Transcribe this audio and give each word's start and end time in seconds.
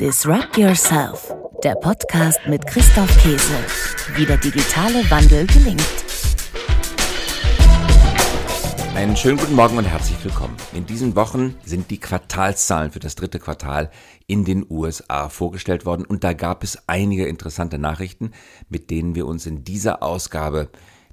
Disrupt 0.00 0.56
Yourself, 0.56 1.30
der 1.62 1.74
Podcast 1.74 2.40
mit 2.48 2.66
Christoph 2.66 3.14
Käse, 3.22 3.52
wie 4.14 4.24
der 4.24 4.38
digitale 4.38 5.04
Wandel 5.10 5.46
gelingt. 5.46 5.82
Einen 8.94 9.14
schönen 9.14 9.36
guten 9.36 9.54
Morgen 9.54 9.76
und 9.76 9.84
herzlich 9.84 10.16
willkommen. 10.24 10.56
In 10.72 10.86
diesen 10.86 11.16
Wochen 11.16 11.54
sind 11.66 11.90
die 11.90 12.00
Quartalszahlen 12.00 12.92
für 12.92 12.98
das 12.98 13.14
dritte 13.14 13.38
Quartal 13.38 13.90
in 14.26 14.46
den 14.46 14.64
USA 14.70 15.28
vorgestellt 15.28 15.84
worden 15.84 16.06
und 16.06 16.24
da 16.24 16.32
gab 16.32 16.64
es 16.64 16.78
einige 16.86 17.26
interessante 17.26 17.78
Nachrichten, 17.78 18.30
mit 18.70 18.88
denen 18.88 19.14
wir 19.14 19.26
uns 19.26 19.44
in 19.44 19.64
dieser 19.64 20.02
Ausgabe 20.02 20.70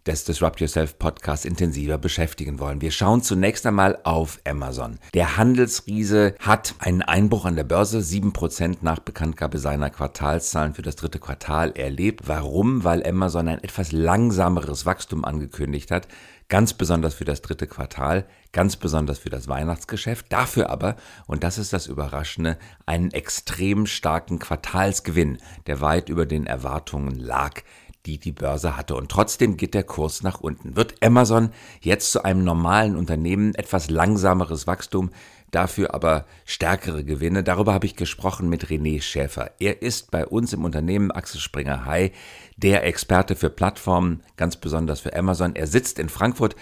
des 0.08 0.24
Disrupt 0.24 0.62
Yourself 0.62 0.98
Podcasts 0.98 1.46
intensiver 1.46 1.98
beschäftigen 1.98 2.60
wollen. 2.60 2.82
Wir 2.82 2.92
schauen 2.92 3.22
zunächst 3.22 3.66
einmal 3.66 4.00
auf 4.04 4.40
Amazon. 4.48 5.00
Der 5.14 5.38
Handelsriese 5.38 6.36
hat 6.40 6.76
einen 6.80 7.02
Einbruch 7.02 7.46
an 7.46 7.58
der 7.58 7.66
Börse, 7.66 8.00
7% 8.00 8.78
nach 8.82 9.00
Bekanntgabe 9.00 9.60
seiner 9.60 9.90
Quartalszahlen 9.90 10.74
für 10.74 10.82
das 10.82 10.96
dritte 10.96 11.20
Quartal 11.20 11.72
erlebt. 11.72 12.28
Warum? 12.28 12.84
Weil 12.84 13.06
Amazon 13.06 13.50
ein 13.50 13.64
etwas 13.64 13.92
langsameres 13.92 14.86
Wachstum 14.86 15.26
angekündigt 15.26 15.92
hat, 15.92 16.08
ganz 16.50 16.74
besonders 16.74 17.14
für 17.14 17.26
das 17.26 17.42
dritte 17.42 17.68
Quartal, 17.68 18.26
ganz 18.54 18.78
besonders 18.78 19.20
für 19.20 19.30
das 19.30 19.48
Weihnachtsgeschäft, 19.48 20.32
dafür 20.32 20.70
aber, 20.70 20.96
und 21.26 21.44
das 21.44 21.58
ist 21.58 21.74
das 21.74 21.88
Überraschende, 21.88 22.58
einen 22.86 23.12
extrem 23.12 23.86
starken 23.86 24.40
Quartalsgewinn, 24.40 25.40
der 25.68 25.82
weit 25.82 26.08
über 26.08 26.26
den 26.26 26.46
Erwartungen 26.46 27.20
lag 27.20 27.62
die 28.08 28.18
die 28.18 28.32
Börse 28.32 28.78
hatte. 28.78 28.96
Und 28.96 29.12
trotzdem 29.12 29.58
geht 29.58 29.74
der 29.74 29.84
Kurs 29.84 30.24
nach 30.24 30.40
unten. 30.40 30.76
Wird 30.76 30.96
Amazon 31.04 31.52
jetzt 31.82 32.12
zu 32.12 32.24
einem 32.24 32.44
normalen 32.44 32.96
Unternehmen 32.96 33.54
etwas 33.56 33.90
langsameres 33.90 34.66
Wachstum, 34.66 35.12
dafür 35.52 35.94
aber 35.94 36.26
stärkere 36.46 37.04
Gewinne? 37.04 37.44
Darüber 37.44 37.74
habe 37.74 37.86
ich 37.86 37.96
gesprochen 37.96 38.48
mit 38.48 38.68
René 38.68 39.02
Schäfer. 39.02 39.52
Er 39.60 39.82
ist 39.82 40.10
bei 40.10 40.26
uns 40.26 40.54
im 40.54 40.64
Unternehmen 40.64 41.12
Axel 41.12 41.42
Springer 41.42 41.86
High 41.86 42.12
der 42.56 42.86
Experte 42.86 43.36
für 43.36 43.50
Plattformen, 43.50 44.24
ganz 44.38 44.56
besonders 44.56 45.02
für 45.02 45.16
Amazon. 45.16 45.56
Er 45.56 45.68
sitzt 45.68 46.00
in 46.00 46.10
Frankfurt. 46.10 46.56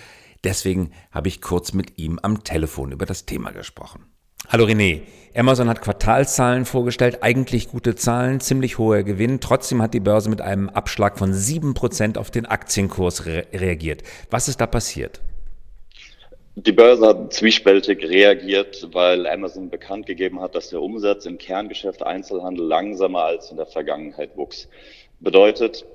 Deswegen 0.44 0.92
habe 1.12 1.28
ich 1.28 1.42
kurz 1.42 1.74
mit 1.74 1.98
ihm 1.98 2.20
am 2.22 2.44
Telefon 2.44 2.92
über 2.92 3.06
das 3.06 3.26
Thema 3.26 3.52
gesprochen. 3.52 4.15
Hallo 4.55 4.67
René. 4.67 5.02
Amazon 5.36 5.67
hat 5.67 5.81
Quartalszahlen 5.81 6.64
vorgestellt, 6.64 7.17
eigentlich 7.23 7.67
gute 7.67 7.95
Zahlen, 7.95 8.39
ziemlich 8.39 8.78
hoher 8.78 9.03
Gewinn. 9.03 9.41
Trotzdem 9.41 9.81
hat 9.81 9.94
die 9.94 10.00
Börse 10.00 10.30
mit 10.30 10.39
einem 10.39 10.69
Abschlag 10.69 11.17
von 11.17 11.33
7% 11.33 12.17
auf 12.17 12.31
den 12.31 12.45
Aktienkurs 12.45 13.25
re 13.25 13.45
reagiert. 13.52 14.03
Was 14.30 14.47
ist 14.47 14.61
da 14.61 14.66
passiert? 14.66 15.19
Die 16.56 16.72
Börse 16.72 17.08
hat 17.08 17.33
zwiespältig 17.33 18.02
reagiert, 18.08 18.88
weil 18.94 19.28
Amazon 19.28 19.69
bekannt 19.69 20.06
gegeben 20.06 20.39
hat, 20.39 20.56
dass 20.56 20.69
der 20.69 20.81
Umsatz 20.81 21.25
im 21.25 21.38
Kerngeschäft 21.38 22.02
Einzelhandel 22.02 22.66
langsamer 22.66 23.25
als 23.25 23.52
in 23.52 23.58
der 23.58 23.66
Vergangenheit 23.66 24.38
wuchs. 24.38 24.69
Bedeutet, 25.19 25.86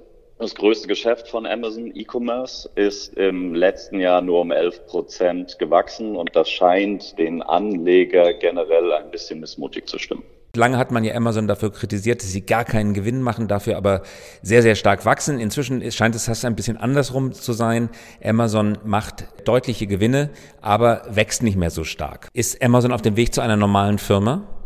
das 0.40 0.54
größte 0.54 0.88
Geschäft 0.88 1.28
von 1.28 1.46
Amazon, 1.46 1.92
E-Commerce, 1.94 2.68
ist 2.74 3.14
im 3.14 3.54
letzten 3.54 4.00
Jahr 4.00 4.22
nur 4.22 4.40
um 4.40 4.50
11 4.50 4.86
Prozent 4.86 5.58
gewachsen 5.58 6.16
und 6.16 6.34
das 6.34 6.50
scheint 6.50 7.18
den 7.18 7.42
Anleger 7.42 8.32
generell 8.32 8.90
ein 8.92 9.10
bisschen 9.10 9.40
missmutig 9.40 9.86
zu 9.86 9.98
stimmen. 9.98 10.24
Lange 10.56 10.78
hat 10.78 10.90
man 10.90 11.04
ja 11.04 11.14
Amazon 11.14 11.46
dafür 11.46 11.70
kritisiert, 11.70 12.22
dass 12.22 12.32
sie 12.32 12.40
gar 12.40 12.64
keinen 12.64 12.94
Gewinn 12.94 13.22
machen, 13.22 13.46
dafür 13.46 13.76
aber 13.76 14.02
sehr, 14.42 14.62
sehr 14.62 14.74
stark 14.74 15.04
wachsen. 15.04 15.38
Inzwischen 15.38 15.88
scheint 15.92 16.16
es 16.16 16.24
fast 16.24 16.44
ein 16.44 16.56
bisschen 16.56 16.76
andersrum 16.76 17.32
zu 17.32 17.52
sein. 17.52 17.90
Amazon 18.24 18.78
macht 18.82 19.26
deutliche 19.44 19.86
Gewinne, 19.86 20.30
aber 20.60 21.02
wächst 21.08 21.44
nicht 21.44 21.56
mehr 21.56 21.70
so 21.70 21.84
stark. 21.84 22.28
Ist 22.32 22.60
Amazon 22.64 22.92
auf 22.92 23.02
dem 23.02 23.16
Weg 23.16 23.32
zu 23.32 23.42
einer 23.42 23.56
normalen 23.56 23.98
Firma? 23.98 24.59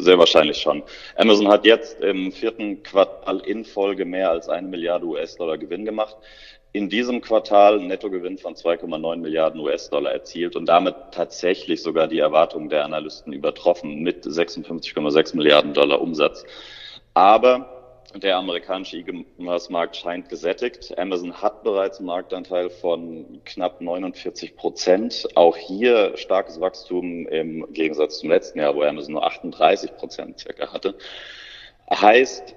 Sehr 0.00 0.18
wahrscheinlich 0.18 0.58
schon. 0.58 0.84
Amazon 1.16 1.48
hat 1.48 1.64
jetzt 1.64 2.00
im 2.00 2.30
vierten 2.30 2.82
Quartal 2.84 3.40
in 3.40 3.64
Folge 3.64 4.04
mehr 4.04 4.30
als 4.30 4.48
eine 4.48 4.68
Milliarde 4.68 5.06
US-Dollar 5.06 5.58
Gewinn 5.58 5.84
gemacht. 5.84 6.16
In 6.72 6.88
diesem 6.88 7.20
Quartal 7.20 7.80
Nettogewinn 7.80 8.38
von 8.38 8.54
2,9 8.54 9.16
Milliarden 9.16 9.60
US-Dollar 9.60 10.12
erzielt 10.12 10.54
und 10.54 10.66
damit 10.66 10.94
tatsächlich 11.10 11.82
sogar 11.82 12.06
die 12.06 12.20
Erwartungen 12.20 12.68
der 12.68 12.84
Analysten 12.84 13.32
übertroffen 13.32 14.02
mit 14.02 14.24
56,6 14.24 15.34
Milliarden 15.36 15.74
Dollar 15.74 16.00
Umsatz. 16.00 16.44
Aber 17.14 17.77
der 18.14 18.36
amerikanische 18.36 18.96
E-Commerce-Markt 18.98 19.96
scheint 19.96 20.28
gesättigt. 20.28 20.96
Amazon 20.98 21.42
hat 21.42 21.62
bereits 21.62 21.98
einen 21.98 22.06
Marktanteil 22.06 22.70
von 22.70 23.40
knapp 23.44 23.80
49 23.80 24.56
Prozent. 24.56 25.28
Auch 25.34 25.56
hier 25.56 26.16
starkes 26.16 26.60
Wachstum 26.60 27.26
im 27.28 27.70
Gegensatz 27.72 28.20
zum 28.20 28.30
letzten 28.30 28.60
Jahr, 28.60 28.74
wo 28.74 28.82
Amazon 28.82 29.14
nur 29.14 29.26
38 29.26 29.96
Prozent 29.96 30.40
circa 30.40 30.72
hatte. 30.72 30.96
Heißt, 31.90 32.54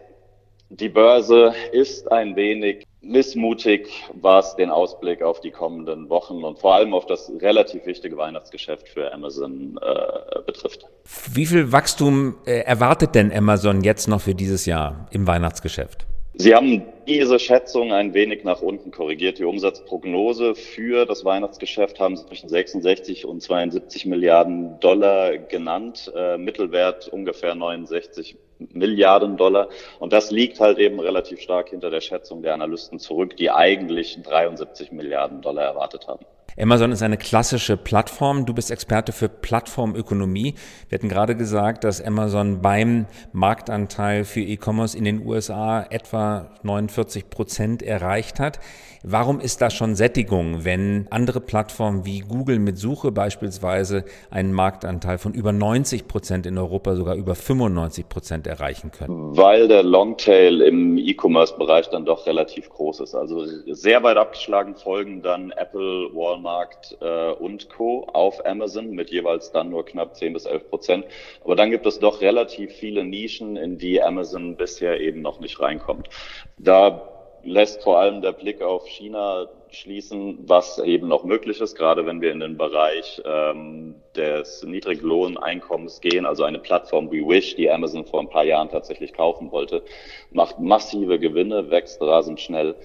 die 0.69 0.90
Börse 0.90 1.53
ist 1.73 2.09
ein 2.11 2.35
wenig 2.38 2.85
missmutig, 3.01 3.89
was 4.13 4.56
den 4.56 4.69
Ausblick 4.69 5.22
auf 5.23 5.41
die 5.41 5.51
kommenden 5.51 6.09
Wochen 6.09 6.44
und 6.44 6.59
vor 6.59 6.75
allem 6.75 6.94
auf 6.94 7.06
das 7.06 7.31
relativ 7.39 7.85
wichtige 7.85 8.16
Weihnachtsgeschäft 8.17 8.88
für 8.88 9.12
Amazon 9.12 9.79
äh, 9.81 10.41
betrifft. 10.45 10.85
Wie 11.34 11.45
viel 11.45 11.72
Wachstum 11.72 12.35
äh, 12.45 12.59
erwartet 12.59 13.16
denn 13.16 13.31
Amazon 13.31 13.81
jetzt 13.81 14.07
noch 14.07 14.22
für 14.22 14.35
dieses 14.35 14.66
Jahr 14.66 15.07
im 15.11 15.25
Weihnachtsgeschäft? 15.25 16.06
Sie 16.34 16.56
haben 16.56 16.84
diese 17.07 17.40
Schätzung 17.40 17.91
ein 17.91 18.13
wenig 18.13 18.44
nach 18.44 18.61
unten 18.61 18.91
korrigiert. 18.91 19.38
Die 19.38 19.44
Umsatzprognose 19.44 20.56
für 20.56 21.06
das 21.06 21.25
Weihnachtsgeschäft 21.25 22.00
haben 22.00 22.16
sie 22.16 22.25
zwischen 22.25 22.50
66 22.50 23.25
und 23.25 23.41
72 23.41 24.06
Milliarden 24.06 24.79
Dollar 24.79 25.38
genannt. 25.38 26.11
Äh, 26.16 26.38
Mittelwert 26.38 27.09
ungefähr 27.09 27.53
69 27.53 28.38
Milliarden 28.73 29.38
Dollar. 29.38 29.69
Und 29.99 30.13
das 30.13 30.31
liegt 30.31 30.59
halt 30.59 30.77
eben 30.77 30.99
relativ 30.99 31.41
stark 31.41 31.69
hinter 31.69 31.89
der 31.89 32.01
Schätzung 32.01 32.41
der 32.41 32.53
Analysten 32.53 32.99
zurück, 32.99 33.38
die 33.38 33.51
eigentlich 33.51 34.19
73 34.23 34.91
Milliarden 34.91 35.41
Dollar 35.41 35.63
erwartet 35.63 36.07
haben. 36.07 36.25
Amazon 36.59 36.91
ist 36.91 37.01
eine 37.01 37.17
klassische 37.17 37.78
Plattform. 37.78 38.45
Du 38.45 38.53
bist 38.53 38.72
Experte 38.72 39.13
für 39.13 39.29
Plattformökonomie. 39.29 40.56
Wir 40.89 40.97
hatten 40.97 41.07
gerade 41.07 41.35
gesagt, 41.35 41.85
dass 41.85 42.01
Amazon 42.01 42.62
beim 42.62 43.06
Marktanteil 43.31 44.25
für 44.25 44.41
E-Commerce 44.41 44.97
in 44.97 45.06
den 45.06 45.25
USA 45.25 45.85
etwa 45.90 46.50
49 46.63 47.29
Prozent 47.29 47.81
erreicht 47.81 48.41
hat. 48.41 48.59
Warum 49.03 49.40
ist 49.40 49.61
da 49.61 49.72
schon 49.72 49.95
Sättigung, 49.95 50.63
wenn 50.63 51.07
andere 51.09 51.40
Plattformen 51.40 52.06
wie 52.06 52.19
Google 52.19 52.59
mit 52.59 52.78
Suche 52.78 53.11
beispielsweise 53.11 54.03
einen 54.29 54.53
Marktanteil 54.53 55.17
von 55.17 55.34
über 55.34 55.51
90 55.51 56.07
Prozent 56.07 56.45
in 56.45 56.57
Europa 56.57 56.95
sogar 56.95 57.16
über 57.16 57.34
95 57.34 58.09
Prozent 58.09 58.45
erreichen 58.45 58.91
können? 58.91 59.35
Weil 59.35 59.67
der 59.67 59.81
Longtail 59.81 60.61
im 60.61 60.97
E-Commerce-Bereich 61.00 61.90
dann 61.90 62.06
doch 62.06 62.28
relativ 62.28 62.69
groß 62.69 63.00
ist. 63.00 63.16
Also 63.16 63.44
sehr 63.73 64.03
weit 64.03 64.17
abgeschlagen 64.17 64.75
folgen 64.75 65.23
dann 65.23 65.51
Apple, 65.51 66.09
Walmart 66.13 66.41
äh, 66.46 67.31
und 67.31 67.69
Co. 67.69 68.07
auf 68.13 68.46
Amazon 68.46 68.91
mit 68.91 69.09
jeweils 69.09 69.52
dann 69.52 69.69
nur 69.69 69.85
knapp 69.85 70.16
10 70.16 70.34
bis 70.34 70.46
11 70.46 70.69
Prozent. 70.69 71.06
Aber 71.44 71.56
dann 71.56 71.72
gibt 71.72 71.85
es 71.85 72.00
doch 72.00 72.22
relativ 72.22 72.72
viele 72.74 73.03
Nischen, 73.03 73.57
in 73.57 73.78
die 73.78 74.02
Amazon 74.02 74.56
bisher 74.56 75.00
eben 75.00 75.22
noch 75.22 75.40
nicht 75.40 75.59
reinkommt. 75.59 76.09
Da 76.57 77.07
lässt 77.44 77.84
vor 77.84 78.00
allem 78.00 78.22
der 78.22 78.34
Blick 78.34 78.62
auf 78.62 78.88
China 78.88 79.47
schließen, 79.69 80.40
was 80.47 80.79
eben 80.79 81.07
noch 81.07 81.24
möglich 81.24 81.62
ist, 81.62 81.75
gerade 81.75 82.06
wenn 82.06 82.22
wir 82.22 82.31
in 82.31 82.41
den 82.41 82.58
Bereich 82.58 83.22
ähm, 83.25 83.96
des 84.16 84.63
Niedriglohneinkommens 84.63 86.02
gehen. 86.02 86.25
Also 86.25 86.44
eine 86.44 86.59
Plattform 86.59 87.12
wie 87.12 87.25
Wish, 87.25 87.56
die 87.56 87.69
Amazon 87.69 88.06
vor 88.06 88.19
ein 88.19 88.29
paar 88.29 88.44
Jahren 88.44 88.69
tatsächlich 88.69 89.13
kaufen 89.13 89.52
wollte, 89.52 89.84
macht 90.31 90.59
massive 90.59 91.19
Gewinne, 91.19 91.72
wächst 91.72 92.02
rasend 92.02 92.41
schnell 92.41 92.75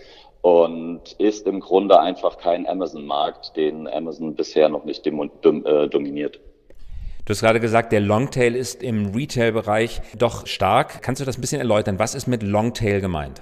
und 0.47 1.01
ist 1.19 1.49
im 1.49 1.59
Grunde 1.59 1.99
einfach 1.99 2.39
kein 2.39 2.69
Amazon-Markt, 2.69 3.57
den 3.57 3.89
Amazon 3.89 4.37
bisher 4.37 4.69
noch 4.69 4.85
nicht 4.85 5.05
äh, 5.05 5.11
dominiert. 5.11 6.39
Du 7.25 7.31
hast 7.31 7.41
gerade 7.41 7.59
gesagt, 7.59 7.91
der 7.91 7.99
Longtail 7.99 8.55
ist 8.55 8.81
im 8.81 9.13
Retail-Bereich 9.13 10.03
doch 10.17 10.47
stark. 10.47 11.03
Kannst 11.03 11.21
du 11.21 11.25
das 11.25 11.37
ein 11.37 11.41
bisschen 11.41 11.59
erläutern? 11.59 11.99
Was 11.99 12.15
ist 12.15 12.29
mit 12.29 12.45
Longtail 12.45 13.01
gemeint? 13.01 13.41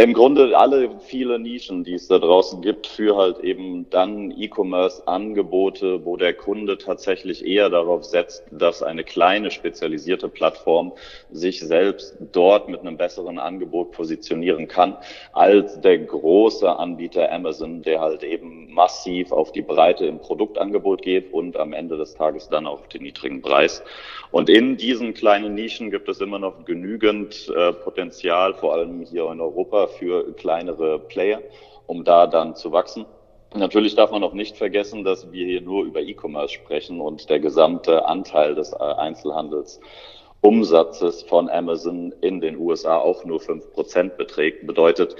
Im 0.00 0.12
Grunde 0.12 0.56
alle 0.56 0.90
viele 1.00 1.40
Nischen, 1.40 1.82
die 1.82 1.94
es 1.94 2.06
da 2.06 2.20
draußen 2.20 2.62
gibt, 2.62 2.86
für 2.86 3.16
halt 3.16 3.40
eben 3.40 3.90
dann 3.90 4.30
E-Commerce-Angebote, 4.30 6.04
wo 6.04 6.16
der 6.16 6.34
Kunde 6.34 6.78
tatsächlich 6.78 7.44
eher 7.44 7.68
darauf 7.68 8.04
setzt, 8.04 8.44
dass 8.52 8.80
eine 8.80 9.02
kleine 9.02 9.50
spezialisierte 9.50 10.28
Plattform 10.28 10.92
sich 11.32 11.58
selbst 11.58 12.16
dort 12.30 12.68
mit 12.68 12.78
einem 12.78 12.96
besseren 12.96 13.40
Angebot 13.40 13.90
positionieren 13.90 14.68
kann, 14.68 14.96
als 15.32 15.80
der 15.80 15.98
große 15.98 16.70
Anbieter 16.76 17.32
Amazon, 17.32 17.82
der 17.82 18.00
halt 18.00 18.22
eben 18.22 18.72
massiv 18.72 19.32
auf 19.32 19.50
die 19.50 19.62
Breite 19.62 20.06
im 20.06 20.20
Produktangebot 20.20 21.02
geht 21.02 21.32
und 21.32 21.56
am 21.56 21.72
Ende 21.72 21.96
des 21.96 22.14
Tages 22.14 22.48
dann 22.48 22.68
auch 22.68 22.86
den 22.86 23.02
niedrigen 23.02 23.42
Preis. 23.42 23.82
Und 24.30 24.48
in 24.48 24.76
diesen 24.76 25.14
kleinen 25.14 25.54
Nischen 25.56 25.90
gibt 25.90 26.08
es 26.08 26.20
immer 26.20 26.38
noch 26.38 26.64
genügend 26.66 27.48
äh, 27.48 27.72
Potenzial, 27.72 28.54
vor 28.54 28.74
allem 28.74 29.00
hier 29.00 29.28
in 29.32 29.40
Europa, 29.40 29.87
für 29.88 30.32
kleinere 30.34 30.98
Player, 30.98 31.40
um 31.86 32.04
da 32.04 32.26
dann 32.26 32.54
zu 32.54 32.72
wachsen. 32.72 33.06
Natürlich 33.54 33.94
darf 33.94 34.10
man 34.10 34.22
auch 34.22 34.34
nicht 34.34 34.56
vergessen, 34.56 35.04
dass 35.04 35.32
wir 35.32 35.46
hier 35.46 35.62
nur 35.62 35.84
über 35.84 36.00
E-Commerce 36.00 36.52
sprechen 36.52 37.00
und 37.00 37.30
der 37.30 37.40
gesamte 37.40 38.04
Anteil 38.04 38.54
des 38.54 38.72
äh, 38.72 38.76
Einzelhandels 38.76 39.80
Umsatzes 40.40 41.22
von 41.22 41.48
Amazon 41.48 42.14
in 42.20 42.40
den 42.40 42.58
USA 42.58 42.98
auch 42.98 43.24
nur 43.24 43.40
fünf 43.40 43.72
Prozent 43.72 44.16
beträgt. 44.16 44.66
Bedeutet, 44.68 45.16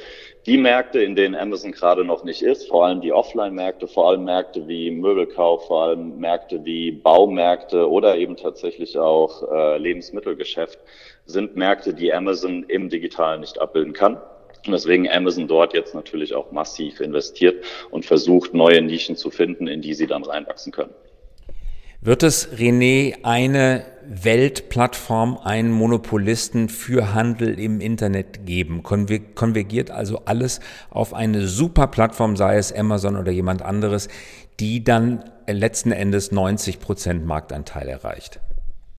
die 0.47 0.57
Märkte, 0.57 1.03
in 1.03 1.17
denen 1.17 1.35
Amazon 1.35 1.73
gerade 1.73 2.05
noch 2.05 2.23
nicht 2.23 2.43
ist, 2.43 2.69
vor 2.69 2.87
allem 2.87 3.01
die 3.01 3.13
Offline-Märkte, 3.13 3.89
vor 3.89 4.09
allem 4.09 4.25
Märkte 4.25 4.69
wie 4.69 4.93
Möbelkauf, 4.93 5.67
vor 5.67 5.85
allem 5.85 6.19
Märkte 6.19 6.65
wie 6.65 6.93
Baumärkte 6.93 7.91
oder 7.91 8.17
eben 8.17 8.37
tatsächlich 8.37 8.97
auch 8.97 9.43
äh, 9.51 9.79
Lebensmittelgeschäft, 9.79 10.79
sind 11.27 11.57
Märkte, 11.57 11.95
die 11.95 12.13
Amazon 12.13 12.63
im 12.69 12.89
Digitalen 12.89 13.41
nicht 13.41 13.61
abbilden 13.61 13.95
kann. 13.95 14.19
Und 14.67 14.73
deswegen 14.73 15.09
Amazon 15.09 15.49
dort 15.49 15.75
jetzt 15.75 15.95
natürlich 15.95 16.35
auch 16.35 16.53
massiv 16.53 17.01
investiert 17.01 17.65
und 17.91 18.05
versucht, 18.05 18.55
neue 18.55 18.83
Nischen 18.83 19.17
zu 19.17 19.31
finden, 19.31 19.67
in 19.67 19.83
die 19.83 19.95
sie 19.95 20.07
dann 20.07 20.25
reinwachsen 20.25 20.73
können. 20.73 20.93
Wird 22.01 22.23
es, 22.23 22.53
René, 22.57 23.25
eine 23.25 23.85
Weltplattform, 24.07 25.37
einen 25.43 25.73
Monopolisten 25.73 26.69
für 26.69 27.13
Handel 27.13 27.59
im 27.59 27.81
Internet 27.81 28.47
geben? 28.47 28.83
Konvergiert 28.83 29.91
also 29.91 30.23
alles 30.25 30.61
auf 30.91 31.13
eine 31.13 31.49
super 31.49 31.89
Plattform, 31.89 32.37
sei 32.37 32.57
es 32.57 32.73
Amazon 32.73 33.17
oder 33.17 33.33
jemand 33.33 33.63
anderes, 33.63 34.09
die 34.61 34.85
dann 34.85 35.25
letzten 35.49 35.91
Endes 35.91 36.31
90 36.31 36.79
Prozent 36.79 37.27
Marktanteil 37.27 37.89
erreicht? 37.89 38.41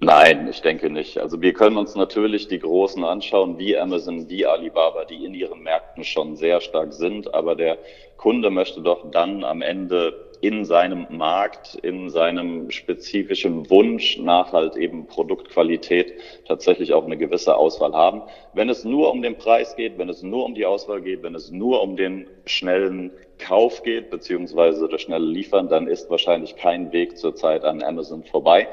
Nein, 0.01 0.47
ich 0.47 0.61
denke 0.61 0.89
nicht. 0.89 1.17
Also 1.17 1.41
wir 1.41 1.51
können 1.51 1.75
uns 1.75 1.93
natürlich 1.93 2.47
die 2.47 2.59
Großen 2.59 3.03
anschauen, 3.03 3.57
wie 3.57 3.77
Amazon, 3.77 4.29
wie 4.29 4.45
Alibaba, 4.45 5.03
die 5.03 5.25
in 5.25 5.33
ihren 5.33 5.61
Märkten 5.61 6.05
schon 6.05 6.37
sehr 6.37 6.61
stark 6.61 6.93
sind, 6.93 7.33
aber 7.33 7.57
der 7.57 7.77
Kunde 8.15 8.49
möchte 8.49 8.81
doch 8.81 9.11
dann 9.11 9.43
am 9.43 9.61
Ende 9.61 10.29
in 10.39 10.63
seinem 10.63 11.05
Markt, 11.09 11.75
in 11.75 12.09
seinem 12.09 12.71
spezifischen 12.71 13.69
Wunsch 13.69 14.17
nach 14.19 14.53
halt 14.53 14.77
eben 14.77 15.05
Produktqualität 15.05 16.13
tatsächlich 16.47 16.93
auch 16.93 17.03
eine 17.03 17.17
gewisse 17.17 17.57
Auswahl 17.57 17.91
haben. 17.91 18.21
Wenn 18.53 18.69
es 18.69 18.85
nur 18.85 19.11
um 19.11 19.21
den 19.21 19.37
Preis 19.37 19.75
geht, 19.75 19.97
wenn 19.97 20.07
es 20.07 20.23
nur 20.23 20.45
um 20.45 20.55
die 20.55 20.65
Auswahl 20.65 21.01
geht, 21.01 21.23
wenn 21.23 21.35
es 21.35 21.51
nur 21.51 21.81
um 21.81 21.97
den 21.97 22.25
schnellen 22.45 23.11
Kauf 23.37 23.83
geht, 23.83 24.11
beziehungsweise 24.11 24.87
das 24.87 25.01
schnelle 25.01 25.25
Liefern, 25.25 25.67
dann 25.67 25.87
ist 25.87 26.09
wahrscheinlich 26.09 26.55
kein 26.55 26.93
Weg 26.93 27.17
zurzeit 27.17 27.65
an 27.65 27.83
Amazon 27.83 28.23
vorbei 28.23 28.69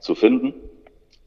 zu 0.00 0.14
finden. 0.14 0.54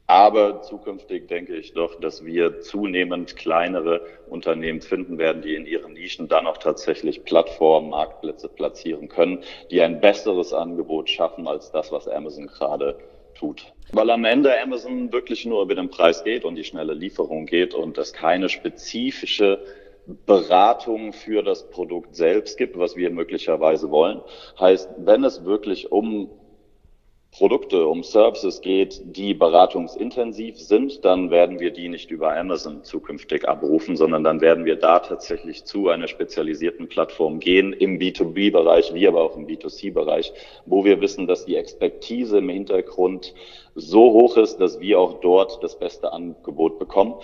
Aber 0.06 0.60
zukünftig 0.60 1.28
denke 1.28 1.56
ich 1.56 1.72
doch, 1.72 1.98
dass 1.98 2.24
wir 2.24 2.60
zunehmend 2.60 3.36
kleinere 3.36 4.02
Unternehmen 4.28 4.82
finden 4.82 5.16
werden, 5.16 5.40
die 5.40 5.54
in 5.54 5.64
ihren 5.64 5.94
Nischen 5.94 6.28
dann 6.28 6.46
auch 6.46 6.58
tatsächlich 6.58 7.24
Plattformen, 7.24 7.88
Marktplätze 7.88 8.48
platzieren 8.48 9.08
können, 9.08 9.42
die 9.70 9.80
ein 9.80 10.00
besseres 10.00 10.52
Angebot 10.52 11.08
schaffen 11.08 11.48
als 11.48 11.70
das, 11.70 11.90
was 11.90 12.06
Amazon 12.06 12.48
gerade 12.48 12.98
tut. 13.34 13.72
Weil 13.92 14.10
am 14.10 14.24
Ende 14.26 14.60
Amazon 14.60 15.10
wirklich 15.12 15.46
nur 15.46 15.62
über 15.62 15.74
den 15.74 15.88
Preis 15.88 16.22
geht 16.22 16.44
und 16.44 16.56
die 16.56 16.64
schnelle 16.64 16.94
Lieferung 16.94 17.46
geht 17.46 17.74
und 17.74 17.96
es 17.96 18.12
keine 18.12 18.50
spezifische 18.50 19.58
Beratung 20.26 21.14
für 21.14 21.42
das 21.42 21.70
Produkt 21.70 22.14
selbst 22.14 22.58
gibt, 22.58 22.78
was 22.78 22.94
wir 22.94 23.10
möglicherweise 23.10 23.90
wollen. 23.90 24.20
Heißt, 24.60 24.90
wenn 24.98 25.24
es 25.24 25.46
wirklich 25.46 25.90
um 25.92 26.28
Produkte, 27.36 27.88
um 27.88 28.04
Services 28.04 28.60
geht, 28.60 29.02
die 29.04 29.34
beratungsintensiv 29.34 30.56
sind, 30.56 31.04
dann 31.04 31.32
werden 31.32 31.58
wir 31.58 31.72
die 31.72 31.88
nicht 31.88 32.12
über 32.12 32.36
Amazon 32.36 32.84
zukünftig 32.84 33.48
abrufen, 33.48 33.96
sondern 33.96 34.22
dann 34.22 34.40
werden 34.40 34.64
wir 34.64 34.76
da 34.76 35.00
tatsächlich 35.00 35.64
zu 35.64 35.88
einer 35.88 36.06
spezialisierten 36.06 36.86
Plattform 36.86 37.40
gehen, 37.40 37.72
im 37.72 37.98
B2B-Bereich, 37.98 38.94
wie 38.94 39.08
aber 39.08 39.24
auch 39.24 39.36
im 39.36 39.48
B2C-Bereich, 39.48 40.32
wo 40.64 40.84
wir 40.84 41.00
wissen, 41.00 41.26
dass 41.26 41.44
die 41.44 41.56
Expertise 41.56 42.38
im 42.38 42.48
Hintergrund 42.50 43.34
so 43.74 44.12
hoch 44.12 44.36
ist, 44.36 44.58
dass 44.58 44.78
wir 44.78 45.00
auch 45.00 45.14
dort 45.20 45.60
das 45.60 45.76
beste 45.76 46.12
Angebot 46.12 46.78
bekommen. 46.78 47.14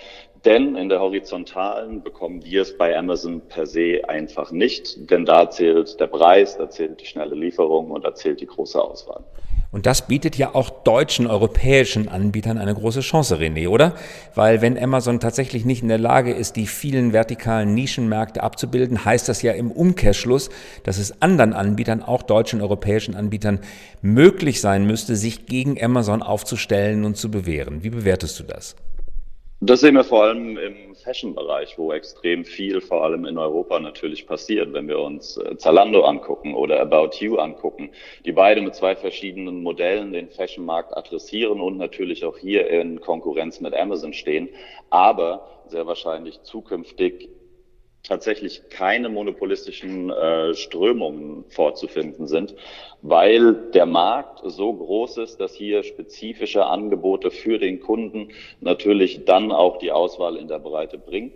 Denn 0.43 0.75
in 0.75 0.89
der 0.89 0.99
horizontalen 0.99 2.03
bekommen 2.03 2.43
wir 2.43 2.63
es 2.63 2.77
bei 2.77 2.97
Amazon 2.97 3.39
per 3.47 3.65
se 3.65 4.01
einfach 4.09 4.51
nicht, 4.51 5.09
denn 5.09 5.23
da 5.23 5.49
zählt 5.49 6.01
der 6.01 6.07
Preis, 6.07 6.57
da 6.57 6.69
zählt 6.69 6.99
die 6.99 7.05
schnelle 7.05 7.35
Lieferung 7.35 7.91
und 7.91 8.03
da 8.03 8.13
zählt 8.13 8.41
die 8.41 8.47
große 8.47 8.81
Auswahl. 8.81 9.23
Und 9.71 9.85
das 9.85 10.07
bietet 10.07 10.37
ja 10.37 10.53
auch 10.53 10.69
deutschen, 10.69 11.27
europäischen 11.27 12.09
Anbietern 12.09 12.57
eine 12.57 12.73
große 12.73 12.99
Chance, 12.99 13.37
René, 13.37 13.69
oder? 13.69 13.93
Weil 14.35 14.61
wenn 14.61 14.77
Amazon 14.77 15.21
tatsächlich 15.21 15.63
nicht 15.63 15.81
in 15.81 15.87
der 15.87 15.97
Lage 15.97 16.33
ist, 16.33 16.57
die 16.57 16.67
vielen 16.67 17.13
vertikalen 17.13 17.73
Nischenmärkte 17.73 18.43
abzubilden, 18.43 19.05
heißt 19.05 19.29
das 19.29 19.41
ja 19.41 19.53
im 19.53 19.71
Umkehrschluss, 19.71 20.49
dass 20.83 20.97
es 20.97 21.21
anderen 21.21 21.53
Anbietern, 21.53 22.03
auch 22.03 22.21
deutschen, 22.23 22.61
europäischen 22.61 23.15
Anbietern, 23.15 23.59
möglich 24.01 24.59
sein 24.59 24.85
müsste, 24.85 25.15
sich 25.15 25.45
gegen 25.45 25.81
Amazon 25.81 26.21
aufzustellen 26.21 27.05
und 27.05 27.15
zu 27.15 27.31
bewähren. 27.31 27.81
Wie 27.83 27.91
bewertest 27.91 28.39
du 28.39 28.43
das? 28.43 28.75
Das 29.63 29.81
sehen 29.81 29.93
wir 29.93 30.03
vor 30.03 30.23
allem 30.23 30.57
im 30.57 30.95
Fashion-Bereich, 30.95 31.77
wo 31.77 31.93
extrem 31.93 32.45
viel 32.45 32.81
vor 32.81 33.03
allem 33.03 33.25
in 33.25 33.37
Europa 33.37 33.79
natürlich 33.79 34.25
passiert. 34.25 34.73
Wenn 34.73 34.87
wir 34.87 34.97
uns 34.97 35.37
äh, 35.37 35.55
Zalando 35.55 36.01
angucken 36.01 36.55
oder 36.55 36.79
About 36.79 37.17
You 37.19 37.37
angucken, 37.37 37.91
die 38.25 38.31
beide 38.31 38.61
mit 38.61 38.73
zwei 38.73 38.95
verschiedenen 38.95 39.61
Modellen 39.61 40.13
den 40.13 40.31
Fashion-Markt 40.31 40.97
adressieren 40.97 41.61
und 41.61 41.77
natürlich 41.77 42.25
auch 42.25 42.39
hier 42.39 42.67
in 42.71 43.01
Konkurrenz 43.01 43.61
mit 43.61 43.75
Amazon 43.75 44.13
stehen, 44.13 44.49
aber 44.89 45.61
sehr 45.67 45.85
wahrscheinlich 45.85 46.41
zukünftig 46.41 47.29
tatsächlich 48.03 48.63
keine 48.69 49.09
monopolistischen 49.09 50.09
äh, 50.09 50.53
Strömungen 50.53 51.45
vorzufinden 51.49 52.27
sind, 52.27 52.55
weil 53.01 53.53
der 53.71 53.85
Markt 53.85 54.41
so 54.43 54.73
groß 54.73 55.17
ist, 55.17 55.37
dass 55.39 55.53
hier 55.53 55.83
spezifische 55.83 56.65
Angebote 56.65 57.31
für 57.31 57.59
den 57.59 57.79
Kunden 57.79 58.29
natürlich 58.59 59.25
dann 59.25 59.51
auch 59.51 59.77
die 59.77 59.91
Auswahl 59.91 60.37
in 60.37 60.47
der 60.47 60.59
Breite 60.59 60.97
bringen. 60.97 61.31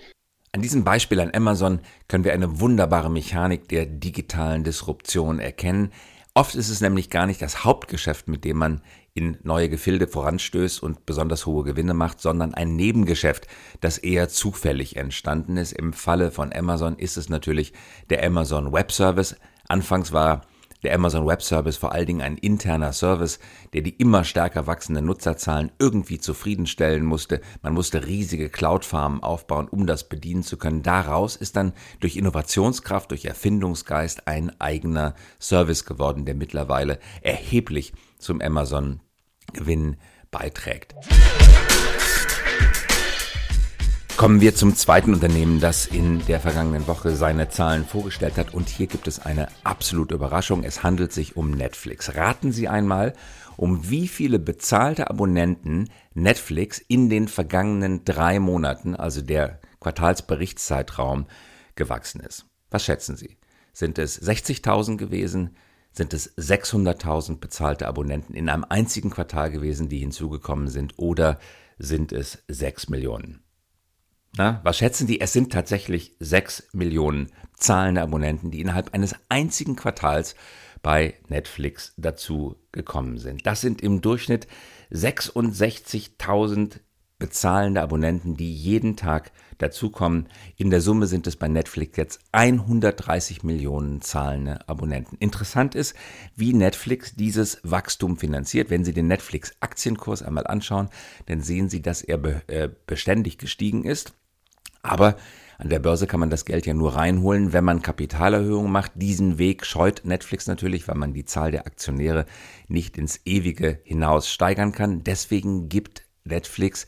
An 0.51 0.61
diesem 0.61 0.85
Beispiel 0.85 1.19
an 1.19 1.31
Amazon 1.33 1.81
können 2.07 2.23
wir 2.23 2.33
eine 2.33 2.61
wunderbare 2.61 3.11
Mechanik 3.11 3.67
der 3.67 3.85
digitalen 3.85 4.63
Disruption 4.63 5.39
erkennen. 5.39 5.91
Oft 6.33 6.55
ist 6.55 6.69
es 6.69 6.81
nämlich 6.81 7.09
gar 7.09 7.25
nicht 7.27 7.41
das 7.41 7.65
Hauptgeschäft, 7.65 8.27
mit 8.27 8.45
dem 8.45 8.57
man 8.57 8.81
in 9.15 9.37
neue 9.43 9.69
Gefilde 9.69 10.07
voranstößt 10.07 10.83
und 10.83 11.05
besonders 11.05 11.45
hohe 11.45 11.63
Gewinne 11.63 11.93
macht, 11.93 12.19
sondern 12.19 12.53
ein 12.53 12.75
Nebengeschäft, 12.75 13.47
das 13.79 13.97
eher 13.97 14.27
zufällig 14.27 14.97
entstanden 14.97 15.55
ist. 15.55 15.71
Im 15.71 15.93
Falle 15.93 16.31
von 16.31 16.53
Amazon 16.53 16.97
ist 16.97 17.15
es 17.15 17.29
natürlich 17.29 17.71
der 18.09 18.25
Amazon 18.25 18.73
Web 18.73 18.91
Service. 18.91 19.37
Anfangs 19.69 20.11
war 20.11 20.41
der 20.83 20.93
Amazon 20.93 21.25
Web 21.25 21.41
Service 21.41 21.77
vor 21.77 21.93
allen 21.93 22.05
Dingen 22.05 22.21
ein 22.21 22.37
interner 22.37 22.91
Service, 22.91 23.39
der 23.73 23.81
die 23.81 23.95
immer 23.95 24.25
stärker 24.25 24.67
wachsenden 24.67 25.05
Nutzerzahlen 25.05 25.71
irgendwie 25.79 26.19
zufriedenstellen 26.19 27.05
musste. 27.05 27.41
Man 27.63 27.73
musste 27.73 28.05
riesige 28.05 28.49
Cloud-Farmen 28.49 29.23
aufbauen, 29.23 29.69
um 29.69 29.87
das 29.87 30.09
bedienen 30.09 30.43
zu 30.43 30.57
können. 30.57 30.83
Daraus 30.83 31.37
ist 31.37 31.55
dann 31.55 31.73
durch 32.01 32.17
Innovationskraft, 32.17 33.09
durch 33.11 33.25
Erfindungsgeist 33.25 34.27
ein 34.27 34.59
eigener 34.59 35.15
Service 35.39 35.85
geworden, 35.85 36.25
der 36.25 36.35
mittlerweile 36.35 36.99
erheblich 37.21 37.93
zum 38.19 38.41
Amazon 38.41 38.99
Gewinn 39.53 39.97
beiträgt. 40.31 40.95
Kommen 44.17 44.39
wir 44.39 44.55
zum 44.55 44.75
zweiten 44.75 45.13
Unternehmen, 45.13 45.59
das 45.59 45.85
in 45.85 46.25
der 46.25 46.39
vergangenen 46.39 46.87
Woche 46.87 47.17
seine 47.17 47.49
Zahlen 47.49 47.83
vorgestellt 47.83 48.37
hat. 48.37 48.53
Und 48.53 48.69
hier 48.69 48.87
gibt 48.87 49.07
es 49.07 49.19
eine 49.19 49.49
absolute 49.65 50.15
Überraschung. 50.15 50.63
Es 50.63 50.83
handelt 50.83 51.11
sich 51.11 51.35
um 51.35 51.51
Netflix. 51.51 52.15
Raten 52.15 52.53
Sie 52.53 52.69
einmal, 52.69 53.11
um 53.57 53.89
wie 53.89 54.07
viele 54.07 54.39
bezahlte 54.39 55.09
Abonnenten 55.09 55.89
Netflix 56.13 56.79
in 56.79 57.09
den 57.09 57.27
vergangenen 57.27 58.05
drei 58.05 58.39
Monaten, 58.39 58.95
also 58.95 59.21
der 59.21 59.59
Quartalsberichtszeitraum, 59.81 61.27
gewachsen 61.75 62.21
ist. 62.21 62.45
Was 62.71 62.85
schätzen 62.85 63.17
Sie? 63.17 63.37
Sind 63.73 63.99
es 63.99 64.21
60.000 64.21 64.95
gewesen? 64.95 65.57
Sind 65.95 66.13
es 66.13 66.37
600.000 66.37 67.39
bezahlte 67.39 67.87
Abonnenten 67.87 68.33
in 68.33 68.49
einem 68.49 68.65
einzigen 68.67 69.09
Quartal 69.09 69.49
gewesen, 69.49 69.87
die 69.87 69.99
hinzugekommen 69.99 70.67
sind? 70.67 70.93
Oder 70.97 71.39
sind 71.77 72.11
es 72.11 72.43
6 72.49 72.89
Millionen? 72.89 73.45
Na, 74.37 74.59
was 74.63 74.77
schätzen 74.77 75.07
die? 75.07 75.21
Es 75.21 75.31
sind 75.31 75.53
tatsächlich 75.53 76.17
sechs 76.19 76.67
Millionen 76.73 77.31
zahlende 77.55 78.01
Abonnenten, 78.01 78.51
die 78.51 78.59
innerhalb 78.59 78.93
eines 78.93 79.15
einzigen 79.29 79.77
Quartals 79.77 80.35
bei 80.81 81.13
Netflix 81.29 81.93
dazu 81.95 82.57
gekommen 82.73 83.17
sind. 83.17 83.47
Das 83.47 83.61
sind 83.61 83.81
im 83.81 84.01
Durchschnitt 84.01 84.47
66.000 84.91 86.81
bezahlende 87.17 87.81
Abonnenten, 87.81 88.35
die 88.35 88.53
jeden 88.53 88.97
Tag 88.97 89.31
dazukommen. 89.57 90.27
In 90.57 90.69
der 90.69 90.81
Summe 90.81 91.07
sind 91.07 91.27
es 91.27 91.37
bei 91.37 91.47
Netflix 91.47 91.97
jetzt 91.97 92.19
130 92.33 93.43
Millionen 93.43 94.01
zahlende 94.01 94.67
Abonnenten. 94.67 95.15
Interessant 95.19 95.75
ist, 95.75 95.95
wie 96.35 96.53
Netflix 96.53 97.15
dieses 97.15 97.59
Wachstum 97.63 98.17
finanziert. 98.17 98.69
Wenn 98.69 98.83
Sie 98.83 98.93
den 98.93 99.07
Netflix-Aktienkurs 99.07 100.23
einmal 100.23 100.45
anschauen, 100.45 100.89
dann 101.27 101.41
sehen 101.41 101.69
Sie, 101.69 101.81
dass 101.81 102.01
er 102.01 102.19
äh, 102.47 102.69
beständig 102.85 103.37
gestiegen 103.37 103.85
ist. 103.85 104.13
Aber 104.81 105.15
an 105.57 105.69
der 105.69 105.79
Börse 105.79 106.05
kann 106.05 106.19
man 106.19 106.29
das 106.29 106.43
Geld 106.43 106.65
ja 106.65 106.73
nur 106.73 106.95
reinholen, 106.95 107.53
wenn 107.53 107.63
man 107.63 107.81
Kapitalerhöhungen 107.81 108.71
macht. 108.71 108.91
Diesen 108.95 109.37
Weg 109.37 109.65
scheut 109.65 110.01
Netflix 110.03 110.47
natürlich, 110.47 110.87
weil 110.89 110.95
man 110.95 111.13
die 111.13 111.23
Zahl 111.25 111.51
der 111.51 111.65
Aktionäre 111.65 112.25
nicht 112.67 112.97
ins 112.97 113.21
Ewige 113.25 113.79
hinaus 113.83 114.29
steigern 114.29 114.73
kann. 114.73 115.03
Deswegen 115.05 115.69
gibt 115.69 116.03
Netflix 116.25 116.85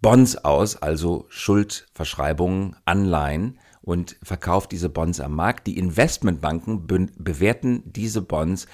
Bonds 0.00 0.36
aus, 0.36 0.76
also 0.76 1.26
Schuldverschreibungen, 1.28 2.76
Anleihen 2.86 3.58
und 3.82 4.16
verkauft 4.22 4.72
diese 4.72 4.88
Bonds 4.88 5.20
am 5.20 5.34
Markt. 5.34 5.66
Die 5.66 5.78
Investmentbanken 5.78 6.86
be 6.86 7.08
bewerten 7.18 7.82
diese 7.84 8.22
Bonds 8.22 8.66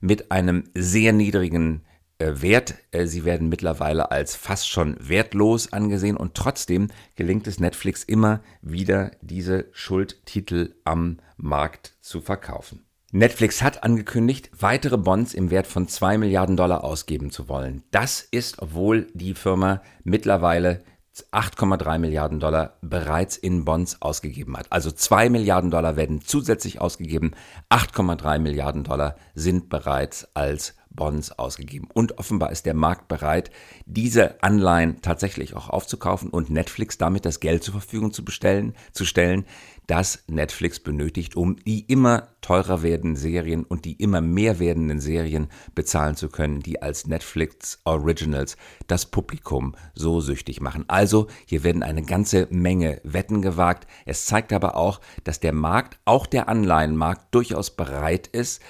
mit 0.00 0.30
einem 0.30 0.64
sehr 0.74 1.12
niedrigen 1.12 1.84
äh, 2.18 2.42
Wert. 2.42 2.74
Äh, 2.90 3.06
sie 3.06 3.24
werden 3.24 3.48
mittlerweile 3.48 4.10
als 4.10 4.36
fast 4.36 4.68
schon 4.68 4.96
wertlos 5.00 5.72
angesehen 5.72 6.16
und 6.16 6.34
trotzdem 6.34 6.88
gelingt 7.16 7.46
es 7.46 7.60
Netflix 7.60 8.04
immer 8.04 8.40
wieder, 8.60 9.12
diese 9.22 9.66
Schuldtitel 9.72 10.74
am 10.84 11.18
Markt 11.36 11.96
zu 12.00 12.20
verkaufen. 12.20 12.84
Netflix 13.16 13.62
hat 13.62 13.84
angekündigt, 13.84 14.50
weitere 14.58 14.98
Bonds 14.98 15.34
im 15.34 15.52
Wert 15.52 15.68
von 15.68 15.86
2 15.86 16.18
Milliarden 16.18 16.56
Dollar 16.56 16.82
ausgeben 16.82 17.30
zu 17.30 17.48
wollen. 17.48 17.84
Das 17.92 18.26
ist, 18.28 18.60
obwohl 18.60 19.06
die 19.14 19.34
Firma 19.34 19.82
mittlerweile 20.02 20.82
8,3 21.30 22.00
Milliarden 22.00 22.40
Dollar 22.40 22.76
bereits 22.82 23.36
in 23.36 23.64
Bonds 23.64 24.02
ausgegeben 24.02 24.56
hat. 24.56 24.66
Also 24.70 24.90
2 24.90 25.30
Milliarden 25.30 25.70
Dollar 25.70 25.94
werden 25.94 26.22
zusätzlich 26.22 26.80
ausgegeben, 26.80 27.36
8,3 27.70 28.40
Milliarden 28.40 28.82
Dollar 28.82 29.14
sind 29.36 29.68
bereits 29.68 30.26
als 30.34 30.74
Bonds 30.94 31.32
ausgegeben. 31.38 31.88
Und 31.92 32.18
offenbar 32.18 32.52
ist 32.52 32.66
der 32.66 32.74
Markt 32.74 33.08
bereit, 33.08 33.50
diese 33.86 34.42
Anleihen 34.42 35.02
tatsächlich 35.02 35.54
auch 35.54 35.68
aufzukaufen 35.68 36.30
und 36.30 36.50
Netflix 36.50 36.98
damit 36.98 37.24
das 37.24 37.40
Geld 37.40 37.62
zur 37.62 37.72
Verfügung 37.72 38.12
zu 38.12 38.24
bestellen, 38.24 38.74
zu 38.92 39.04
stellen, 39.04 39.44
das 39.86 40.24
Netflix 40.28 40.80
benötigt, 40.80 41.36
um 41.36 41.56
die 41.56 41.80
immer 41.80 42.28
teurer 42.40 42.82
werdenden 42.82 43.16
Serien 43.16 43.64
und 43.64 43.84
die 43.84 43.94
immer 43.94 44.20
mehr 44.20 44.58
werdenden 44.58 45.00
Serien 45.00 45.48
bezahlen 45.74 46.16
zu 46.16 46.28
können, 46.28 46.60
die 46.60 46.80
als 46.80 47.06
Netflix 47.06 47.80
Originals 47.84 48.56
das 48.86 49.06
Publikum 49.06 49.74
so 49.94 50.20
süchtig 50.20 50.60
machen. 50.60 50.84
Also 50.88 51.28
hier 51.46 51.64
werden 51.64 51.82
eine 51.82 52.02
ganze 52.02 52.48
Menge 52.50 53.00
Wetten 53.04 53.42
gewagt. 53.42 53.86
Es 54.06 54.26
zeigt 54.26 54.52
aber 54.52 54.76
auch, 54.76 55.00
dass 55.24 55.40
der 55.40 55.52
Markt, 55.52 55.98
auch 56.04 56.26
der 56.26 56.48
Anleihenmarkt, 56.48 57.34
durchaus 57.34 57.70
bereit 57.70 58.26
ist, 58.28 58.62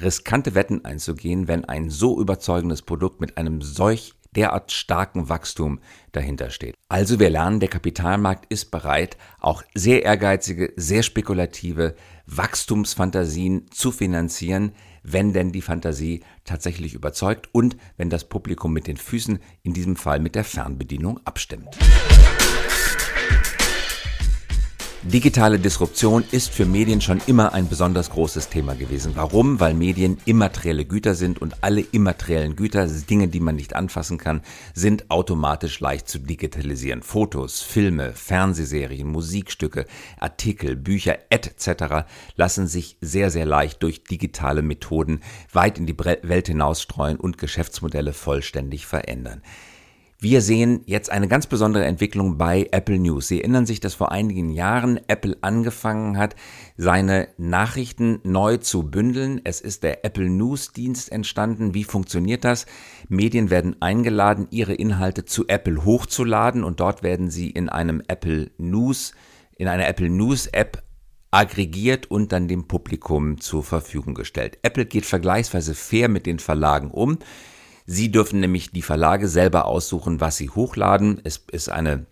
riskante 0.00 0.54
Wetten 0.54 0.84
einzugehen, 0.84 1.48
wenn 1.48 1.64
ein 1.64 1.90
so 1.90 2.20
überzeugendes 2.20 2.82
Produkt 2.82 3.20
mit 3.20 3.36
einem 3.36 3.62
solch 3.62 4.14
derart 4.36 4.72
starken 4.72 5.28
Wachstum 5.28 5.80
dahinter 6.12 6.50
steht. 6.50 6.74
Also 6.88 7.18
wir 7.18 7.30
lernen, 7.30 7.60
der 7.60 7.68
Kapitalmarkt 7.68 8.46
ist 8.50 8.70
bereit, 8.70 9.16
auch 9.40 9.62
sehr 9.74 10.02
ehrgeizige, 10.02 10.72
sehr 10.76 11.02
spekulative 11.02 11.94
Wachstumsfantasien 12.26 13.70
zu 13.70 13.90
finanzieren, 13.90 14.72
wenn 15.02 15.32
denn 15.32 15.52
die 15.52 15.62
Fantasie 15.62 16.22
tatsächlich 16.44 16.94
überzeugt 16.94 17.48
und 17.52 17.76
wenn 17.96 18.10
das 18.10 18.28
Publikum 18.28 18.72
mit 18.72 18.86
den 18.86 18.96
Füßen, 18.96 19.38
in 19.62 19.72
diesem 19.72 19.96
Fall 19.96 20.20
mit 20.20 20.34
der 20.34 20.44
Fernbedienung, 20.44 21.20
abstimmt. 21.24 21.76
Digitale 25.04 25.60
Disruption 25.60 26.24
ist 26.32 26.50
für 26.50 26.66
Medien 26.66 27.00
schon 27.00 27.20
immer 27.28 27.54
ein 27.54 27.68
besonders 27.68 28.10
großes 28.10 28.48
Thema 28.48 28.74
gewesen. 28.74 29.12
Warum? 29.14 29.60
Weil 29.60 29.72
Medien 29.72 30.18
immaterielle 30.24 30.84
Güter 30.84 31.14
sind 31.14 31.40
und 31.40 31.62
alle 31.62 31.82
immateriellen 31.82 32.56
Güter, 32.56 32.88
Dinge, 32.88 33.28
die 33.28 33.38
man 33.38 33.54
nicht 33.54 33.76
anfassen 33.76 34.18
kann, 34.18 34.42
sind 34.74 35.08
automatisch 35.08 35.78
leicht 35.78 36.08
zu 36.08 36.18
digitalisieren. 36.18 37.02
Fotos, 37.02 37.62
Filme, 37.62 38.12
Fernsehserien, 38.12 39.06
Musikstücke, 39.06 39.86
Artikel, 40.18 40.74
Bücher 40.74 41.18
etc. 41.30 42.08
lassen 42.34 42.66
sich 42.66 42.96
sehr, 43.00 43.30
sehr 43.30 43.46
leicht 43.46 43.84
durch 43.84 44.02
digitale 44.02 44.62
Methoden 44.62 45.20
weit 45.52 45.78
in 45.78 45.86
die 45.86 45.96
Welt 45.96 46.48
hinausstreuen 46.48 47.18
und 47.18 47.38
Geschäftsmodelle 47.38 48.12
vollständig 48.12 48.84
verändern. 48.84 49.42
Wir 50.20 50.42
sehen 50.42 50.80
jetzt 50.86 51.12
eine 51.12 51.28
ganz 51.28 51.46
besondere 51.46 51.84
Entwicklung 51.84 52.38
bei 52.38 52.66
Apple 52.72 52.98
News. 52.98 53.28
Sie 53.28 53.38
erinnern 53.38 53.66
sich, 53.66 53.78
dass 53.78 53.94
vor 53.94 54.10
einigen 54.10 54.50
Jahren 54.50 54.98
Apple 55.06 55.36
angefangen 55.42 56.18
hat, 56.18 56.34
seine 56.76 57.28
Nachrichten 57.36 58.18
neu 58.24 58.56
zu 58.56 58.82
bündeln. 58.82 59.40
Es 59.44 59.60
ist 59.60 59.84
der 59.84 60.04
Apple 60.04 60.28
News 60.28 60.72
Dienst 60.72 61.12
entstanden. 61.12 61.72
Wie 61.72 61.84
funktioniert 61.84 62.42
das? 62.42 62.66
Medien 63.08 63.48
werden 63.48 63.80
eingeladen, 63.80 64.48
ihre 64.50 64.74
Inhalte 64.74 65.24
zu 65.24 65.46
Apple 65.46 65.84
hochzuladen 65.84 66.64
und 66.64 66.80
dort 66.80 67.04
werden 67.04 67.30
sie 67.30 67.50
in 67.50 67.68
einem 67.68 68.02
Apple 68.08 68.50
News, 68.58 69.12
in 69.56 69.68
einer 69.68 69.86
Apple 69.86 70.10
News 70.10 70.48
App 70.48 70.82
aggregiert 71.30 72.10
und 72.10 72.32
dann 72.32 72.48
dem 72.48 72.66
Publikum 72.66 73.40
zur 73.40 73.62
Verfügung 73.62 74.14
gestellt. 74.14 74.58
Apple 74.62 74.86
geht 74.86 75.06
vergleichsweise 75.06 75.76
fair 75.76 76.08
mit 76.08 76.26
den 76.26 76.40
Verlagen 76.40 76.90
um. 76.90 77.18
Sie 77.90 78.12
dürfen 78.12 78.40
nämlich 78.40 78.70
die 78.70 78.82
Verlage 78.82 79.28
selber 79.28 79.64
aussuchen, 79.64 80.20
was 80.20 80.36
sie 80.36 80.50
hochladen. 80.50 81.22
Es 81.24 81.42
ist 81.50 81.70
eine 81.70 82.04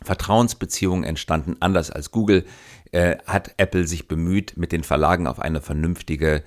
Vertrauensbeziehung 0.00 1.02
entstanden, 1.02 1.56
anders 1.58 1.90
als 1.90 2.12
Google 2.12 2.44
äh, 2.92 3.16
hat 3.26 3.52
Apple 3.56 3.88
sich 3.88 4.06
bemüht, 4.06 4.56
mit 4.56 4.70
den 4.70 4.84
Verlagen 4.84 5.26
auf 5.26 5.40
eine 5.40 5.60
vernünftige 5.60 6.44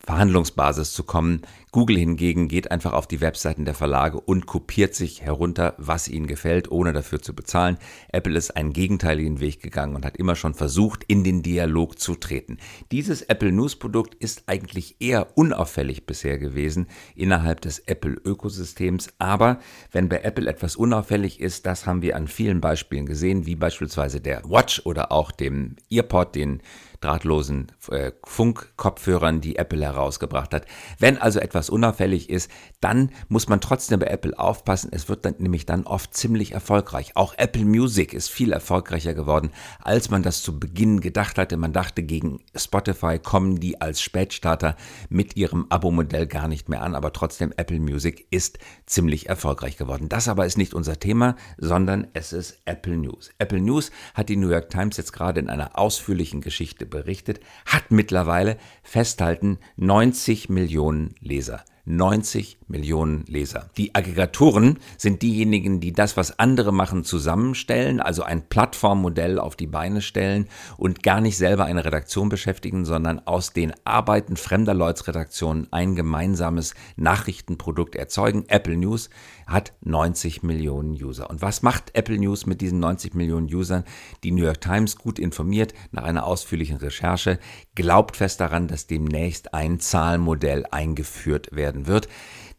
Verhandlungsbasis 0.00 0.92
zu 0.92 1.04
kommen. 1.04 1.42
Google 1.72 1.98
hingegen 1.98 2.48
geht 2.48 2.70
einfach 2.70 2.92
auf 2.92 3.06
die 3.06 3.20
Webseiten 3.20 3.64
der 3.64 3.74
Verlage 3.74 4.20
und 4.20 4.46
kopiert 4.46 4.94
sich 4.94 5.22
herunter, 5.22 5.74
was 5.78 6.08
ihnen 6.08 6.26
gefällt, 6.26 6.70
ohne 6.70 6.92
dafür 6.92 7.20
zu 7.20 7.34
bezahlen. 7.34 7.76
Apple 8.12 8.38
ist 8.38 8.56
einen 8.56 8.72
gegenteiligen 8.72 9.40
Weg 9.40 9.60
gegangen 9.60 9.96
und 9.96 10.06
hat 10.06 10.16
immer 10.16 10.36
schon 10.36 10.54
versucht, 10.54 11.04
in 11.04 11.24
den 11.24 11.42
Dialog 11.42 11.98
zu 11.98 12.14
treten. 12.14 12.58
Dieses 12.92 13.22
Apple 13.22 13.52
News 13.52 13.76
Produkt 13.76 14.14
ist 14.14 14.44
eigentlich 14.46 14.96
eher 15.00 15.36
unauffällig 15.36 16.06
bisher 16.06 16.38
gewesen 16.38 16.86
innerhalb 17.14 17.60
des 17.60 17.80
Apple 17.80 18.16
Ökosystems. 18.24 19.08
Aber 19.18 19.58
wenn 19.90 20.08
bei 20.08 20.20
Apple 20.20 20.48
etwas 20.48 20.76
unauffällig 20.76 21.40
ist, 21.40 21.66
das 21.66 21.84
haben 21.84 22.00
wir 22.00 22.16
an 22.16 22.28
vielen 22.28 22.60
Beispielen 22.60 23.06
gesehen, 23.06 23.44
wie 23.44 23.56
beispielsweise 23.56 24.20
der 24.20 24.42
Watch 24.44 24.82
oder 24.84 25.12
auch 25.12 25.30
dem 25.30 25.76
EarPod, 25.90 26.34
den 26.34 26.62
drahtlosen 27.00 27.72
äh, 27.90 28.12
Funkkopfhörern, 28.24 29.40
die 29.40 29.56
Apple 29.56 29.84
herausgebracht 29.84 30.52
hat. 30.54 30.66
Wenn 30.98 31.18
also 31.18 31.40
etwas 31.40 31.65
unauffällig 31.70 32.30
ist, 32.30 32.50
dann 32.80 33.10
muss 33.28 33.48
man 33.48 33.60
trotzdem 33.60 34.00
bei 34.00 34.06
Apple 34.06 34.38
aufpassen. 34.38 34.90
Es 34.92 35.08
wird 35.08 35.24
dann 35.24 35.34
nämlich 35.38 35.66
dann 35.66 35.84
oft 35.84 36.14
ziemlich 36.14 36.52
erfolgreich. 36.52 37.12
Auch 37.14 37.34
Apple 37.36 37.64
Music 37.64 38.12
ist 38.12 38.30
viel 38.30 38.52
erfolgreicher 38.52 39.14
geworden, 39.14 39.50
als 39.80 40.10
man 40.10 40.22
das 40.22 40.42
zu 40.42 40.58
Beginn 40.58 41.00
gedacht 41.00 41.38
hatte. 41.38 41.56
Man 41.56 41.72
dachte, 41.72 42.02
gegen 42.02 42.40
Spotify 42.54 43.18
kommen 43.18 43.60
die 43.60 43.80
als 43.80 44.00
Spätstarter 44.00 44.76
mit 45.08 45.36
ihrem 45.36 45.66
Abo-Modell 45.68 46.26
gar 46.26 46.48
nicht 46.48 46.68
mehr 46.68 46.82
an, 46.82 46.94
aber 46.94 47.12
trotzdem 47.12 47.52
Apple 47.56 47.80
Music 47.80 48.26
ist 48.30 48.58
ziemlich 48.86 49.28
erfolgreich 49.28 49.76
geworden. 49.76 50.08
Das 50.08 50.28
aber 50.28 50.46
ist 50.46 50.58
nicht 50.58 50.74
unser 50.74 50.98
Thema, 50.98 51.36
sondern 51.58 52.08
es 52.12 52.32
ist 52.32 52.60
Apple 52.64 52.96
News. 52.96 53.30
Apple 53.38 53.60
News 53.60 53.90
hat 54.14 54.28
die 54.28 54.36
New 54.36 54.50
York 54.50 54.70
Times 54.70 54.96
jetzt 54.96 55.12
gerade 55.12 55.40
in 55.40 55.48
einer 55.48 55.78
ausführlichen 55.78 56.40
Geschichte 56.40 56.86
berichtet, 56.86 57.40
hat 57.64 57.90
mittlerweile 57.90 58.56
festhalten 58.82 59.58
90 59.76 60.48
Millionen 60.48 61.14
Leser. 61.20 61.45
Laser 61.46 61.62
90 61.86 62.58
Millionen 62.68 63.24
Leser. 63.26 63.70
Die 63.76 63.94
Aggregatoren 63.94 64.80
sind 64.98 65.22
diejenigen, 65.22 65.80
die 65.80 65.92
das, 65.92 66.16
was 66.16 66.38
andere 66.38 66.72
machen, 66.72 67.04
zusammenstellen, 67.04 68.00
also 68.00 68.24
ein 68.24 68.48
Plattformmodell 68.48 69.38
auf 69.38 69.54
die 69.54 69.68
Beine 69.68 70.02
stellen 70.02 70.48
und 70.76 71.04
gar 71.04 71.20
nicht 71.20 71.36
selber 71.36 71.64
eine 71.64 71.84
Redaktion 71.84 72.28
beschäftigen, 72.28 72.84
sondern 72.84 73.20
aus 73.20 73.52
den 73.52 73.72
Arbeiten 73.84 74.36
fremder 74.36 74.74
Leutsredaktionen 74.74 75.72
ein 75.72 75.94
gemeinsames 75.94 76.74
Nachrichtenprodukt 76.96 77.94
erzeugen. 77.94 78.44
Apple 78.48 78.76
News 78.76 79.08
hat 79.46 79.72
90 79.82 80.42
Millionen 80.42 80.92
User. 80.92 81.30
Und 81.30 81.40
was 81.40 81.62
macht 81.62 81.94
Apple 81.94 82.18
News 82.18 82.46
mit 82.46 82.60
diesen 82.60 82.80
90 82.80 83.14
Millionen 83.14 83.46
Usern? 83.46 83.84
Die 84.24 84.32
New 84.32 84.44
York 84.44 84.60
Times, 84.60 84.96
gut 84.96 85.20
informiert, 85.20 85.72
nach 85.92 86.02
einer 86.02 86.26
ausführlichen 86.26 86.78
Recherche, 86.78 87.38
glaubt 87.76 88.16
fest 88.16 88.40
daran, 88.40 88.66
dass 88.66 88.88
demnächst 88.88 89.54
ein 89.54 89.78
Zahlmodell 89.78 90.66
eingeführt 90.70 91.54
werden 91.54 91.75
wird. 91.84 92.08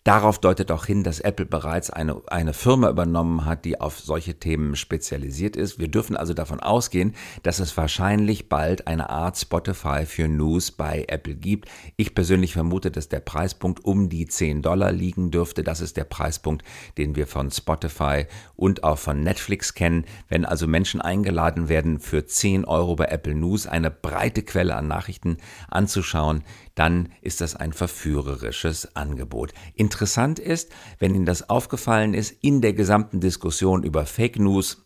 Darauf 0.07 0.39
deutet 0.39 0.71
auch 0.71 0.85
hin, 0.85 1.03
dass 1.03 1.19
Apple 1.19 1.45
bereits 1.45 1.89
eine, 1.89 2.21
eine 2.27 2.53
Firma 2.53 2.89
übernommen 2.89 3.43
hat, 3.43 3.65
die 3.65 3.81
auf 3.81 3.99
solche 3.99 4.39
Themen 4.39 4.77
spezialisiert 4.77 5.57
ist. 5.57 5.79
Wir 5.79 5.89
dürfen 5.89 6.15
also 6.15 6.33
davon 6.33 6.61
ausgehen, 6.61 7.13
dass 7.43 7.59
es 7.59 7.75
wahrscheinlich 7.75 8.47
bald 8.47 8.87
eine 8.87 9.09
Art 9.09 9.37
Spotify 9.37 10.05
für 10.05 10.29
News 10.29 10.71
bei 10.71 11.03
Apple 11.09 11.35
gibt. 11.35 11.67
Ich 11.97 12.15
persönlich 12.15 12.53
vermute, 12.53 12.89
dass 12.89 13.09
der 13.09 13.19
Preispunkt 13.19 13.83
um 13.83 14.07
die 14.07 14.27
10 14.27 14.61
Dollar 14.61 14.93
liegen 14.93 15.29
dürfte. 15.29 15.61
Das 15.61 15.81
ist 15.81 15.97
der 15.97 16.05
Preispunkt, 16.05 16.63
den 16.97 17.17
wir 17.17 17.27
von 17.27 17.51
Spotify 17.51 18.27
und 18.55 18.85
auch 18.85 18.99
von 18.99 19.21
Netflix 19.23 19.73
kennen. 19.73 20.05
Wenn 20.29 20.45
also 20.45 20.67
Menschen 20.67 21.01
eingeladen 21.01 21.67
werden, 21.67 21.99
für 21.99 22.25
10 22.25 22.63
Euro 22.63 22.95
bei 22.95 23.07
Apple 23.07 23.35
News 23.35 23.67
eine 23.67 23.91
breite 23.91 24.43
Quelle 24.43 24.77
an 24.77 24.87
Nachrichten 24.87 25.35
anzuschauen, 25.67 26.45
dann 26.77 27.09
ist 27.21 27.41
das 27.41 27.55
ein 27.55 27.73
verführerisches 27.73 28.95
Angebot. 28.95 29.51
Interessant 29.73 30.37
ist, 30.37 30.71
wenn 30.99 31.15
Ihnen 31.15 31.25
das 31.25 31.49
aufgefallen 31.49 32.13
ist, 32.13 32.35
in 32.41 32.61
der 32.61 32.73
gesamten 32.73 33.19
Diskussion 33.19 33.83
über 33.83 34.05
Fake 34.05 34.37
News, 34.37 34.83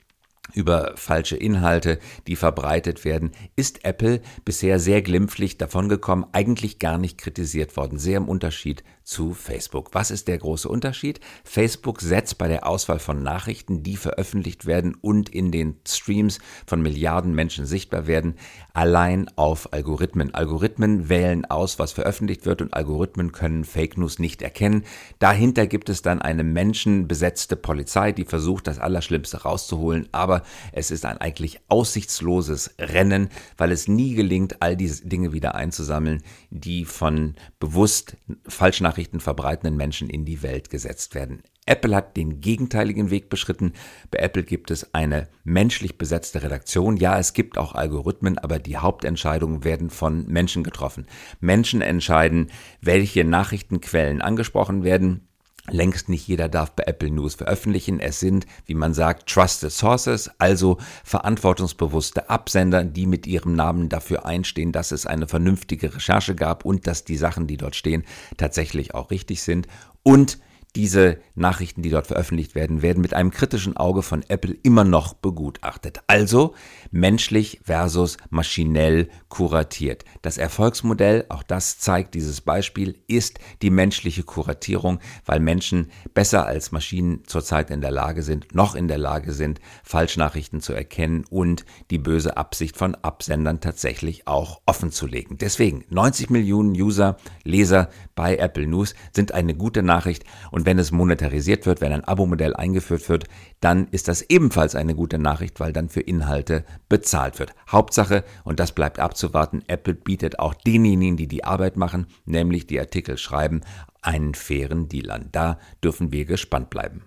über 0.53 0.93
falsche 0.96 1.38
Inhalte, 1.38 2.00
die 2.27 2.36
verbreitet 2.36 3.05
werden, 3.05 3.31
ist 3.55 3.86
Apple 3.86 4.22
bisher 4.46 4.79
sehr 4.79 5.01
glimpflich 5.01 5.58
davongekommen, 5.58 6.25
eigentlich 6.31 6.79
gar 6.79 6.98
nicht 6.98 7.17
kritisiert 7.17 7.77
worden, 7.77 7.98
sehr 7.98 8.17
im 8.17 8.27
Unterschied 8.27 8.84
zu 9.03 9.34
Facebook. 9.34 9.89
Was 9.93 10.12
ist 10.12 10.27
der 10.27 10.38
große 10.38 10.70
Unterschied? 10.70 11.20
Facebook 11.43 12.01
setzt 12.01 12.38
bei 12.38 12.48
der 12.48 12.67
Auswahl 12.67 13.00
von 13.00 13.24
Nachrichten, 13.24 13.84
die 13.84 13.98
veröffentlicht 13.98 14.65
werden 14.65 14.96
und 14.96 15.29
in 15.29 15.51
den 15.51 15.77
Streams 15.88 16.39
von 16.65 16.81
Milliarden 16.81 17.34
Menschen 17.34 17.65
sichtbar 17.65 18.08
werden, 18.08 18.36
allein 18.74 19.29
auf 19.36 19.74
Algorithmen. 19.74 20.34
Algorithmen 20.34 21.10
wählen 21.10 21.46
aus, 21.46 21.79
was 21.79 21.91
veröffentlicht 21.91 22.46
wird 22.46 22.62
und 22.62 22.74
Algorithmen 22.74 23.31
können 23.31 23.65
Fake 23.65 23.98
News 23.98 24.20
nicht 24.20 24.41
erkennen. 24.41 24.84
Dahinter 25.20 25.67
gibt 25.67 25.89
es 25.89 26.01
dann 26.01 26.22
eine 26.22 26.43
menschenbesetzte 26.43 27.55
Polizei, 27.55 28.12
die 28.12 28.25
versucht, 28.25 28.67
das 28.67 28.79
Allerschlimmste 28.79 29.41
rauszuholen, 29.41 30.08
aber 30.12 30.40
es 30.71 30.91
ist 30.91 31.05
ein 31.05 31.17
eigentlich 31.17 31.60
aussichtsloses 31.67 32.75
Rennen, 32.79 33.29
weil 33.57 33.71
es 33.71 33.88
nie 33.88 34.15
gelingt, 34.15 34.62
all 34.62 34.75
diese 34.75 35.07
Dinge 35.07 35.33
wieder 35.33 35.55
einzusammeln, 35.55 36.24
die 36.50 36.86
von 36.86 37.36
bewusst 37.60 38.17
Falschnachrichten 38.48 39.19
verbreitenden 39.19 39.77
Menschen 39.77 40.10
in 40.10 40.25
die 40.25 40.43
Welt 40.43 40.69
gesetzt 40.69 41.15
werden. 41.15 41.43
Apple 41.65 41.95
hat 41.95 42.17
den 42.17 42.41
gegenteiligen 42.41 43.12
Weg 43.12 43.29
beschritten. 43.29 43.74
Bei 44.10 44.19
Apple 44.19 44.43
gibt 44.43 44.71
es 44.71 44.93
eine 44.93 45.27
menschlich 45.43 45.98
besetzte 45.98 46.41
Redaktion. 46.41 46.98
Ja, 46.98 47.19
es 47.19 47.33
gibt 47.33 47.57
auch 47.57 47.75
Algorithmen, 47.75 48.38
aber 48.39 48.57
die 48.57 48.77
Hauptentscheidungen 48.77 49.63
werden 49.63 49.89
von 49.89 50.25
Menschen 50.27 50.63
getroffen. 50.63 51.05
Menschen 51.39 51.81
entscheiden, 51.81 52.48
welche 52.81 53.24
Nachrichtenquellen 53.24 54.21
angesprochen 54.21 54.83
werden 54.83 55.27
Längst 55.72 56.10
nicht 56.10 56.28
jeder 56.28 56.50
darf 56.50 56.72
bei 56.72 56.84
Apple 56.84 57.10
News 57.12 57.36
veröffentlichen. 57.36 58.00
Es 58.00 58.20
sind, 58.20 58.46
wie 58.66 58.75
man 58.75 58.94
sagt, 58.94 59.30
Trusted 59.30 59.72
Sources, 59.72 60.30
also 60.38 60.78
verantwortungsbewusste 61.04 62.30
Absender, 62.30 62.84
die 62.84 63.08
mit 63.08 63.25
ihrem 63.25 63.56
Namen 63.56 63.88
dafür 63.88 64.25
einstehen, 64.25 64.72
dass 64.72 64.92
es 64.92 65.06
eine 65.06 65.28
vernünftige 65.28 65.96
Recherche 65.96 66.36
gab 66.36 66.66
und 66.66 66.88
dass 66.88 67.06
die 67.06 67.18
Sachen, 67.18 67.48
die 67.48 67.58
dort 67.58 67.75
stehen, 67.75 68.04
tatsächlich 68.38 68.94
auch 68.94 69.12
richtig 69.12 69.42
sind. 69.42 69.68
Und 70.04 70.40
diese 70.75 71.20
Nachrichten, 71.36 71.82
die 71.82 71.90
dort 71.90 72.08
veröffentlicht 72.08 72.56
werden, 72.56 72.82
werden 72.82 73.01
mit 73.01 73.13
einem 73.13 73.32
kritischen 73.32 73.75
Auge 73.75 74.01
von 74.01 74.24
Apple 74.28 74.56
immer 74.63 74.84
noch 74.84 75.13
begutachtet. 75.13 76.00
Also 76.08 76.54
menschlich 76.91 77.60
versus 77.63 78.17
maschinell 78.29 79.10
kuratiert. 79.29 80.05
Das 80.21 80.38
Erfolgsmodell, 80.38 81.25
auch 81.29 81.43
das 81.43 81.79
zeigt 81.79 82.13
dieses 82.13 82.41
Beispiel, 82.41 82.98
ist 83.07 83.39
die 83.62 83.69
menschliche 83.69 84.24
Kuratierung, 84.24 85.00
weil 85.25 85.39
Menschen 85.39 85.89
besser 86.13 86.45
als 86.45 86.71
Maschinen 86.71 87.24
zurzeit 87.25 87.71
in 87.71 87.81
der 87.81 87.91
Lage 87.91 88.24
sind, 88.24 88.53
noch 88.53 88.75
in 88.75 88.88
der 88.88 88.98
Lage 88.98 89.31
sind, 89.31 89.60
Falschnachrichten 89.83 90.62
zu 90.62 90.74
erkennen 90.74 91.25
und 91.29 91.65
die 91.89 91.98
böse 91.98 92.38
Absicht 92.38 92.77
von 92.77 92.95
Absendern 92.95 93.62
tatsächlich 93.62 94.27
auch 94.27 94.62
offen 94.65 94.91
zu 94.91 95.07
legen. 95.07 95.38
Deswegen 95.38 95.86
90 95.89 96.29
Millionen 96.29 96.71
User, 96.71 97.17
Leser 97.43 97.89
bei 98.15 98.38
Apple 98.38 98.67
News 98.67 98.93
sind 99.13 99.31
eine 99.31 99.55
gute 99.55 99.81
Nachricht 99.81 100.25
und 100.51 100.65
wenn 100.65 100.77
es 100.77 100.91
monetarisiert 100.91 101.65
wird, 101.65 101.81
wenn 101.81 101.93
ein 101.93 102.03
Abo-Modell 102.03 102.55
eingeführt 102.55 103.07
wird, 103.07 103.25
dann 103.62 103.88
ist 103.88 104.07
das 104.07 104.21
ebenfalls 104.24 104.75
eine 104.75 104.95
gute 104.95 105.17
Nachricht, 105.17 105.60
weil 105.60 105.71
dann 105.71 105.89
für 105.89 106.01
Inhalte 106.01 106.65
bezahlt 106.91 107.39
wird. 107.39 107.53
Hauptsache, 107.69 108.25
und 108.43 108.60
das 108.60 108.74
bleibt 108.74 109.00
abzuwarten, 109.00 109.63
Apple 109.67 109.93
bietet 109.93 110.39
auch 110.39 110.53
denjenigen, 110.53 111.15
die 111.15 111.27
die 111.27 111.45
Arbeit 111.45 111.77
machen, 111.77 112.05
nämlich 112.25 112.67
die 112.67 112.81
Artikel 112.81 113.17
schreiben, 113.17 113.62
einen 114.01 114.36
fairen 114.36 114.89
Deal 114.89 115.10
an. 115.10 115.29
Da 115.31 115.57
dürfen 115.81 116.12
wir 116.12 116.25
gespannt 116.25 116.69
bleiben. 116.69 117.03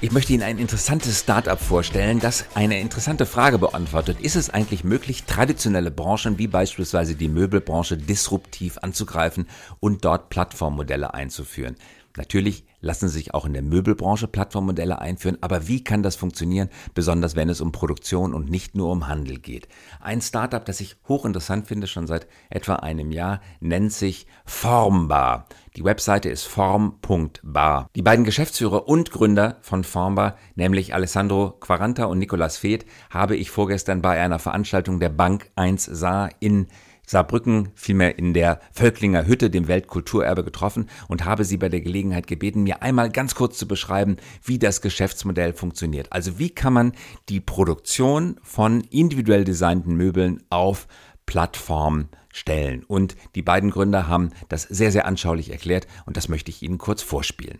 Ich 0.00 0.10
möchte 0.10 0.32
Ihnen 0.32 0.42
ein 0.42 0.58
interessantes 0.58 1.20
Startup 1.20 1.60
vorstellen, 1.60 2.18
das 2.18 2.44
eine 2.56 2.80
interessante 2.80 3.24
Frage 3.24 3.58
beantwortet. 3.58 4.20
Ist 4.20 4.34
es 4.34 4.50
eigentlich 4.50 4.82
möglich, 4.82 5.22
traditionelle 5.22 5.92
Branchen 5.92 6.38
wie 6.38 6.48
beispielsweise 6.48 7.14
die 7.14 7.28
Möbelbranche 7.28 7.96
disruptiv 7.96 8.78
anzugreifen 8.82 9.46
und 9.78 10.04
dort 10.04 10.28
Plattformmodelle 10.28 11.14
einzuführen? 11.14 11.76
Natürlich 12.16 12.64
lassen 12.80 13.08
sich 13.08 13.32
auch 13.32 13.46
in 13.46 13.52
der 13.52 13.62
Möbelbranche 13.62 14.28
Plattformmodelle 14.28 15.00
einführen, 15.00 15.38
aber 15.40 15.68
wie 15.68 15.82
kann 15.82 16.02
das 16.02 16.16
funktionieren, 16.16 16.68
besonders 16.94 17.36
wenn 17.36 17.48
es 17.48 17.60
um 17.60 17.72
Produktion 17.72 18.34
und 18.34 18.50
nicht 18.50 18.74
nur 18.74 18.90
um 18.90 19.08
Handel 19.08 19.38
geht? 19.38 19.68
Ein 20.00 20.20
Startup, 20.20 20.64
das 20.64 20.80
ich 20.80 20.96
hochinteressant 21.08 21.66
finde, 21.66 21.86
schon 21.86 22.06
seit 22.06 22.26
etwa 22.50 22.76
einem 22.76 23.12
Jahr, 23.12 23.40
nennt 23.60 23.92
sich 23.92 24.26
Formbar. 24.44 25.46
Die 25.76 25.84
Webseite 25.84 26.28
ist 26.28 26.44
form.bar. 26.44 27.88
Die 27.96 28.02
beiden 28.02 28.24
Geschäftsführer 28.24 28.88
und 28.88 29.10
Gründer 29.10 29.56
von 29.62 29.84
Formbar, 29.84 30.36
nämlich 30.54 30.94
Alessandro 30.94 31.52
Quaranta 31.52 32.04
und 32.04 32.18
Nicolas 32.18 32.58
Feeth, 32.58 32.84
habe 33.10 33.36
ich 33.36 33.50
vorgestern 33.50 34.02
bei 34.02 34.20
einer 34.20 34.38
Veranstaltung 34.38 35.00
der 35.00 35.08
Bank 35.08 35.50
1 35.54 35.84
Saar 35.86 36.30
in 36.40 36.66
Saarbrücken, 37.06 37.70
vielmehr 37.74 38.18
in 38.18 38.32
der 38.32 38.60
Völklinger 38.72 39.26
Hütte, 39.26 39.50
dem 39.50 39.68
Weltkulturerbe, 39.68 40.44
getroffen 40.44 40.88
und 41.08 41.24
habe 41.24 41.44
sie 41.44 41.56
bei 41.56 41.68
der 41.68 41.80
Gelegenheit 41.80 42.26
gebeten, 42.26 42.62
mir 42.62 42.82
einmal 42.82 43.10
ganz 43.10 43.34
kurz 43.34 43.58
zu 43.58 43.66
beschreiben, 43.66 44.16
wie 44.44 44.58
das 44.58 44.80
Geschäftsmodell 44.80 45.52
funktioniert. 45.52 46.12
Also 46.12 46.38
wie 46.38 46.50
kann 46.50 46.72
man 46.72 46.92
die 47.28 47.40
Produktion 47.40 48.38
von 48.42 48.82
individuell 48.90 49.44
designten 49.44 49.94
Möbeln 49.96 50.42
auf 50.50 50.86
Plattform 51.26 52.08
stellen. 52.32 52.84
Und 52.84 53.16
die 53.34 53.42
beiden 53.42 53.70
Gründer 53.70 54.08
haben 54.08 54.30
das 54.48 54.62
sehr, 54.62 54.90
sehr 54.90 55.06
anschaulich 55.06 55.50
erklärt 55.50 55.86
und 56.06 56.16
das 56.16 56.28
möchte 56.28 56.50
ich 56.50 56.62
Ihnen 56.62 56.78
kurz 56.78 57.02
vorspielen. 57.02 57.58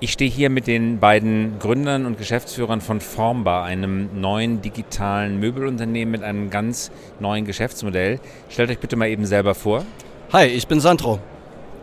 Ich 0.00 0.12
stehe 0.12 0.30
hier 0.30 0.48
mit 0.48 0.68
den 0.68 1.00
beiden 1.00 1.58
Gründern 1.58 2.06
und 2.06 2.18
Geschäftsführern 2.18 2.80
von 2.80 3.00
Formbar, 3.00 3.64
einem 3.64 4.20
neuen 4.20 4.62
digitalen 4.62 5.40
Möbelunternehmen 5.40 6.12
mit 6.12 6.22
einem 6.22 6.50
ganz 6.50 6.92
neuen 7.18 7.44
Geschäftsmodell. 7.44 8.20
Stellt 8.48 8.70
euch 8.70 8.78
bitte 8.78 8.94
mal 8.94 9.08
eben 9.08 9.26
selber 9.26 9.56
vor. 9.56 9.84
Hi, 10.32 10.46
ich 10.46 10.68
bin 10.68 10.78
Sandro. 10.78 11.18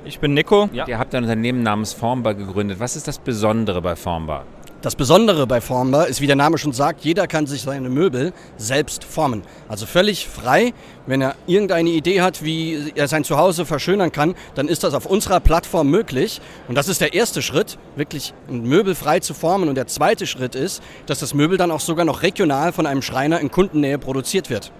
Ich 0.05 0.21
bin 0.21 0.33
Nico. 0.33 0.69
Ja. 0.71 0.87
Ihr 0.87 0.97
habt 0.97 1.13
ein 1.13 1.23
Unternehmen 1.23 1.61
namens 1.61 1.91
Formbar 1.91 2.35
gegründet. 2.35 2.79
Was 2.79 2.95
ist 2.95 3.05
das 3.09 3.19
Besondere 3.19 3.81
bei 3.81 3.97
Formbar? 3.97 4.45
Das 4.85 4.95
Besondere 4.95 5.47
bei 5.47 5.61
Formbar 5.61 6.05
ist, 6.05 6.21
wie 6.21 6.27
der 6.27 6.35
Name 6.35 6.59
schon 6.59 6.71
sagt, 6.71 7.03
jeder 7.03 7.25
kann 7.25 7.47
sich 7.47 7.63
seine 7.63 7.89
Möbel 7.89 8.33
selbst 8.57 9.03
formen. 9.03 9.41
Also 9.67 9.87
völlig 9.87 10.27
frei. 10.27 10.75
Wenn 11.07 11.21
er 11.21 11.33
irgendeine 11.47 11.89
Idee 11.89 12.21
hat, 12.21 12.43
wie 12.43 12.93
er 12.93 13.07
sein 13.07 13.23
Zuhause 13.23 13.65
verschönern 13.65 14.11
kann, 14.11 14.35
dann 14.53 14.67
ist 14.67 14.83
das 14.83 14.93
auf 14.93 15.07
unserer 15.07 15.39
Plattform 15.39 15.89
möglich. 15.89 16.39
Und 16.67 16.75
das 16.75 16.87
ist 16.87 17.01
der 17.01 17.15
erste 17.15 17.41
Schritt, 17.41 17.79
wirklich 17.95 18.35
ein 18.47 18.61
Möbel 18.61 18.93
frei 18.93 19.21
zu 19.21 19.33
formen. 19.33 19.69
Und 19.69 19.75
der 19.75 19.87
zweite 19.87 20.27
Schritt 20.27 20.53
ist, 20.53 20.83
dass 21.07 21.17
das 21.17 21.33
Möbel 21.33 21.57
dann 21.57 21.71
auch 21.71 21.79
sogar 21.79 22.05
noch 22.05 22.21
regional 22.21 22.71
von 22.71 22.85
einem 22.85 23.01
Schreiner 23.01 23.39
in 23.39 23.49
Kundennähe 23.49 23.97
produziert 23.97 24.51
wird. 24.51 24.71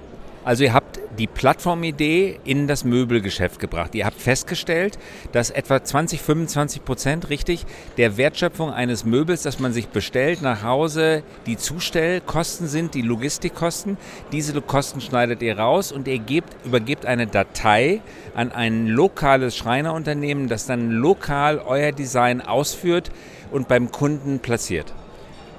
Also 0.46 0.64
ihr 0.64 0.74
habt 0.74 1.00
die 1.18 1.26
Plattformidee 1.26 2.40
in 2.46 2.68
das 2.68 2.84
Möbelgeschäft 2.84 3.60
gebracht. 3.60 3.96
Ihr 3.96 4.06
habt 4.06 4.22
festgestellt, 4.22 5.00
dass 5.32 5.50
etwa 5.50 5.84
20, 5.84 6.22
25 6.22 6.86
Prozent, 6.86 7.30
richtig, 7.32 7.66
der 7.98 8.18
Wertschöpfung 8.18 8.72
eines 8.72 9.06
Möbels, 9.06 9.42
das 9.42 9.60
man 9.60 9.74
sich 9.74 9.88
bestellt, 9.88 10.44
nach 10.44 10.62
Hause 10.62 11.24
die 11.48 11.58
Zustellkosten 11.58 12.68
sind, 12.68 12.94
die 12.94 13.02
Logistikkosten. 13.02 13.98
Diese 14.32 14.62
Kosten 14.62 15.02
schneidet 15.02 15.42
ihr 15.42 15.58
raus 15.58 15.92
und 15.92 16.08
ihr 16.08 16.20
gebt, 16.20 16.56
übergebt 16.64 17.08
eine 17.08 17.26
Datei 17.26 18.02
an 18.36 18.52
ein 18.52 18.86
lokales 18.86 19.58
Schreinerunternehmen, 19.58 20.48
das 20.48 20.68
dann 20.68 20.92
lokal 20.92 21.58
euer 21.58 21.92
Design 21.92 22.42
ausführt 22.42 23.10
und 23.50 23.68
beim 23.68 23.92
Kunden 23.92 24.38
platziert. 24.38 24.94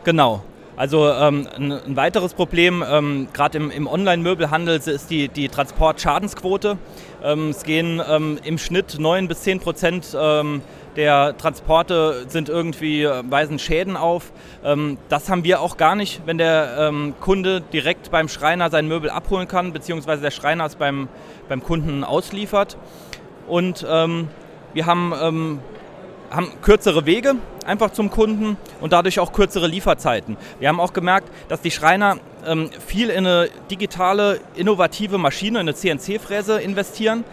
Genau. 0.04 0.44
Also 0.76 1.10
ähm, 1.10 1.48
ein, 1.56 1.72
ein, 1.72 1.96
weiteres 1.96 2.34
Problem, 2.34 2.84
ähm, 2.86 3.28
gerade 3.32 3.56
im, 3.56 3.70
im 3.70 3.86
Online-Möbelhandel, 3.86 4.76
ist 4.76 5.10
die, 5.10 5.28
die 5.28 5.48
Transportschadensquote. 5.48 6.76
Ähm, 7.24 7.48
es 7.48 7.62
gehen 7.62 8.02
ähm, 8.06 8.38
im 8.44 8.58
Schnitt 8.58 8.98
9 8.98 9.26
bis 9.26 9.40
10 9.40 9.60
Prozent 9.60 10.14
ähm, 10.18 10.60
der 10.96 11.36
Transporte 11.38 12.26
sind 12.28 12.50
irgendwie, 12.50 13.04
äh, 13.04 13.22
weisen 13.28 13.58
Schäden 13.58 13.96
auf. 13.96 14.32
Ähm, 14.64 14.98
das 15.08 15.30
haben 15.30 15.44
wir 15.44 15.62
auch 15.62 15.78
gar 15.78 15.94
nicht, 15.94 16.22
wenn 16.26 16.36
der 16.38 16.92
Kunde 17.20 17.62
direkt 17.62 18.10
beim 18.10 18.28
Schreiner 18.28 18.70
sein 18.70 18.86
Möbel 18.86 19.08
abholen 19.08 19.48
kann, 19.48 19.72
beziehungsweise 19.72 20.20
der 20.20 20.30
Schreiner 20.30 20.66
es 20.66 20.76
beim, 20.76 21.08
beim 21.48 21.62
Kunden 21.62 22.04
ausliefert. 22.04 22.76
Und 23.46 23.82
wir 23.82 24.86
haben 24.86 25.60
haben 26.30 26.50
kürzere 26.60 27.06
Wege 27.06 27.36
einfach 27.66 27.90
zum 27.90 28.10
Kunden 28.10 28.56
und 28.80 28.92
dadurch 28.92 29.18
auch 29.18 29.32
kürzere 29.32 29.66
Lieferzeiten. 29.66 30.36
Wir 30.58 30.68
haben 30.68 30.80
auch 30.80 30.92
gemerkt, 30.92 31.30
dass 31.48 31.60
die 31.60 31.70
Schreiner 31.70 32.18
ähm, 32.46 32.70
viel 32.86 33.10
in 33.10 33.26
eine 33.26 33.48
digitale, 33.70 34.40
innovative 34.54 35.18
Maschine, 35.18 35.60
eine 35.60 35.74
CNC-Fräse 35.74 36.60
investieren. 36.60 37.24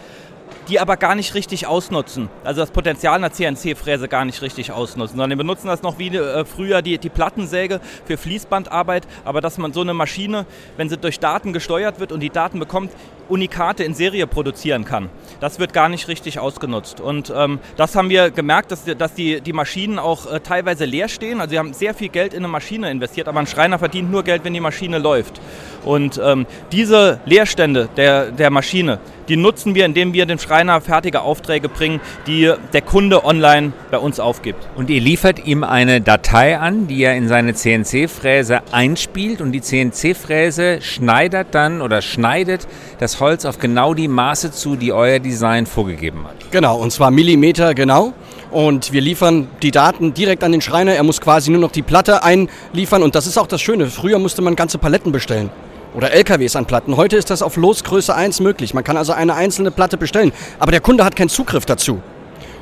die 0.70 0.80
aber 0.80 0.96
gar 0.96 1.16
nicht 1.16 1.34
richtig 1.34 1.68
ausnutzen. 1.68 2.30
Also 2.44 2.62
das 2.62 2.72
Potenzial 2.72 3.16
einer 3.16 3.32
CNC-Fräse 3.32 4.08
gar 4.08 4.24
nicht 4.24 4.42
richtig 4.42 4.72
ausnutzen, 4.72 5.18
sondern 5.18 5.32
wir 5.32 5.38
benutzen 5.38 5.68
das 5.68 5.82
noch 5.82 6.00
wie 6.00 6.16
äh, 6.16 6.46
früher 6.46 6.82
die, 6.82 6.98
die 7.00 7.10
Plattensäge 7.10 7.82
für 8.06 8.18
Fließbandarbeit, 8.18 9.06
aber 9.26 9.42
dass 9.42 9.58
man 9.58 9.74
so 9.74 9.82
eine 9.82 9.94
Maschine, 9.94 10.46
wenn 10.78 10.88
sie 10.90 10.98
durch 10.98 11.20
Daten 11.20 11.52
gesteuert 11.52 12.00
wird 12.00 12.12
und 12.12 12.22
die 12.22 12.30
Daten 12.30 12.60
bekommt, 12.60 12.92
Unikate 13.30 13.84
in 13.84 13.94
Serie 13.94 14.28
produzieren 14.28 14.86
kann. 14.86 15.10
Das 15.40 15.60
wird 15.60 15.74
gar 15.74 15.90
nicht 15.90 16.08
richtig 16.08 16.40
ausgenutzt. 16.40 17.00
Und 17.00 17.34
ähm, 17.36 17.60
das 17.78 17.96
haben 17.96 18.10
wir 18.10 18.32
gemerkt, 18.32 18.72
dass, 18.72 18.86
dass 18.86 19.14
die, 19.14 19.42
die 19.42 19.54
Maschinen 19.54 20.00
auch 20.00 20.32
äh, 20.32 20.40
teilweise 20.40 20.86
leer 20.86 21.08
stehen. 21.08 21.42
Also 21.42 21.52
sie 21.52 21.60
haben 21.60 21.74
sehr 21.74 21.94
viel 21.94 22.10
Geld 22.10 22.34
in 22.34 22.40
eine 22.40 22.48
Maschine 22.48 22.90
investiert, 22.92 23.28
aber 23.28 23.40
ein 23.40 23.48
Schreiner 23.48 23.80
verdient 23.80 24.12
nur 24.12 24.24
Geld, 24.24 24.44
wenn 24.44 24.54
die 24.54 24.60
Maschine 24.60 24.98
läuft. 24.98 25.42
Und 25.84 26.20
ähm, 26.24 26.46
diese 26.72 27.20
Leerstände 27.26 27.90
der, 27.98 28.32
der 28.32 28.50
Maschine, 28.50 29.00
die 29.28 29.38
nutzen 29.38 29.76
wir, 29.76 29.86
indem 29.86 30.14
wir 30.14 30.26
dem 30.26 30.40
Schreiner 30.40 30.82
fertige 30.82 31.22
Aufträge 31.22 31.70
bringen, 31.70 32.02
die 32.28 32.52
der 32.74 32.82
Kunde 32.82 33.24
online 33.26 33.74
bei 33.92 33.98
uns 33.98 34.20
aufgibt. 34.20 34.68
Und 34.76 34.90
ihr 34.90 35.02
liefert 35.02 35.46
ihm 35.46 35.64
eine 35.64 36.02
Datei 36.02 36.58
an, 36.58 36.88
die 36.88 37.04
er 37.04 37.16
in 37.16 37.28
seine 37.28 37.54
CNC-Fräse 37.54 38.62
einspielt 38.72 39.42
und 39.42 39.52
die 39.52 39.62
CNC-Fräse 39.62 40.82
schneidet 40.82 41.48
dann 41.52 41.82
oder 41.82 42.02
schneidet 42.02 42.68
das 43.00 43.13
Holz 43.20 43.46
auf 43.46 43.60
genau 43.60 43.94
die 43.94 44.08
Maße 44.08 44.52
zu, 44.52 44.76
die 44.76 44.94
euer 44.94 45.20
Design 45.20 45.66
vorgegeben 45.66 46.26
hat. 46.26 46.52
Genau, 46.52 46.78
und 46.78 46.92
zwar 46.92 47.12
Millimeter 47.12 47.74
genau. 47.74 48.14
Und 48.52 48.92
wir 48.92 49.02
liefern 49.02 49.48
die 49.62 49.72
Daten 49.72 50.14
direkt 50.14 50.44
an 50.44 50.52
den 50.52 50.62
Schreiner. 50.62 50.94
Er 50.94 51.04
muss 51.04 51.20
quasi 51.20 51.50
nur 51.50 51.60
noch 51.60 51.72
die 51.72 51.82
Platte 51.82 52.24
einliefern. 52.24 53.02
Und 53.02 53.16
das 53.16 53.26
ist 53.26 53.38
auch 53.38 53.48
das 53.48 53.62
Schöne. 53.62 53.88
Früher 53.88 54.20
musste 54.20 54.42
man 54.42 54.56
ganze 54.56 54.78
Paletten 54.78 55.12
bestellen 55.12 55.50
oder 55.96 56.12
LKWs 56.12 56.56
an 56.56 56.66
Platten. 56.66 56.98
Heute 56.98 57.18
ist 57.18 57.30
das 57.30 57.42
auf 57.42 57.56
Losgröße 57.56 58.14
1 58.14 58.40
möglich. 58.40 58.74
Man 58.74 58.84
kann 58.84 58.98
also 58.98 59.14
eine 59.14 59.36
einzelne 59.36 59.72
Platte 59.72 59.98
bestellen, 59.98 60.32
aber 60.60 60.72
der 60.72 60.82
Kunde 60.82 61.06
hat 61.06 61.16
keinen 61.16 61.30
Zugriff 61.30 61.66
dazu. 61.66 62.02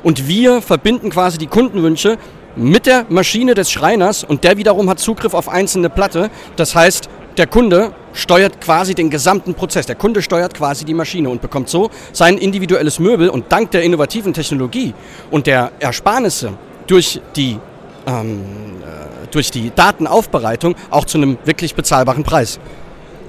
Und 0.02 0.28
wir 0.28 0.62
verbinden 0.62 1.10
quasi 1.10 1.38
die 1.38 1.46
Kundenwünsche 1.46 2.18
mit 2.56 2.86
der 2.86 3.06
Maschine 3.08 3.54
des 3.54 3.70
Schreiners 3.70 4.24
und 4.24 4.44
der 4.44 4.56
wiederum 4.56 4.90
hat 4.90 4.98
Zugriff 4.98 5.32
auf 5.32 5.48
einzelne 5.48 5.88
Platte. 5.88 6.30
Das 6.56 6.74
heißt, 6.74 7.08
der 7.36 7.46
Kunde 7.46 7.92
steuert 8.12 8.60
quasi 8.60 8.94
den 8.94 9.10
gesamten 9.10 9.54
Prozess. 9.54 9.86
Der 9.86 9.96
Kunde 9.96 10.22
steuert 10.22 10.54
quasi 10.54 10.84
die 10.84 10.94
Maschine 10.94 11.30
und 11.30 11.40
bekommt 11.40 11.68
so 11.68 11.90
sein 12.12 12.36
individuelles 12.38 12.98
Möbel 12.98 13.28
und 13.28 13.50
dank 13.50 13.70
der 13.70 13.82
innovativen 13.82 14.32
Technologie 14.32 14.94
und 15.30 15.46
der 15.46 15.72
Ersparnisse 15.78 16.52
durch 16.86 17.20
die, 17.36 17.58
ähm, 18.06 18.42
äh, 18.82 19.26
durch 19.30 19.50
die 19.50 19.72
Datenaufbereitung 19.74 20.74
auch 20.90 21.04
zu 21.04 21.18
einem 21.18 21.38
wirklich 21.44 21.74
bezahlbaren 21.74 22.22
Preis. 22.22 22.60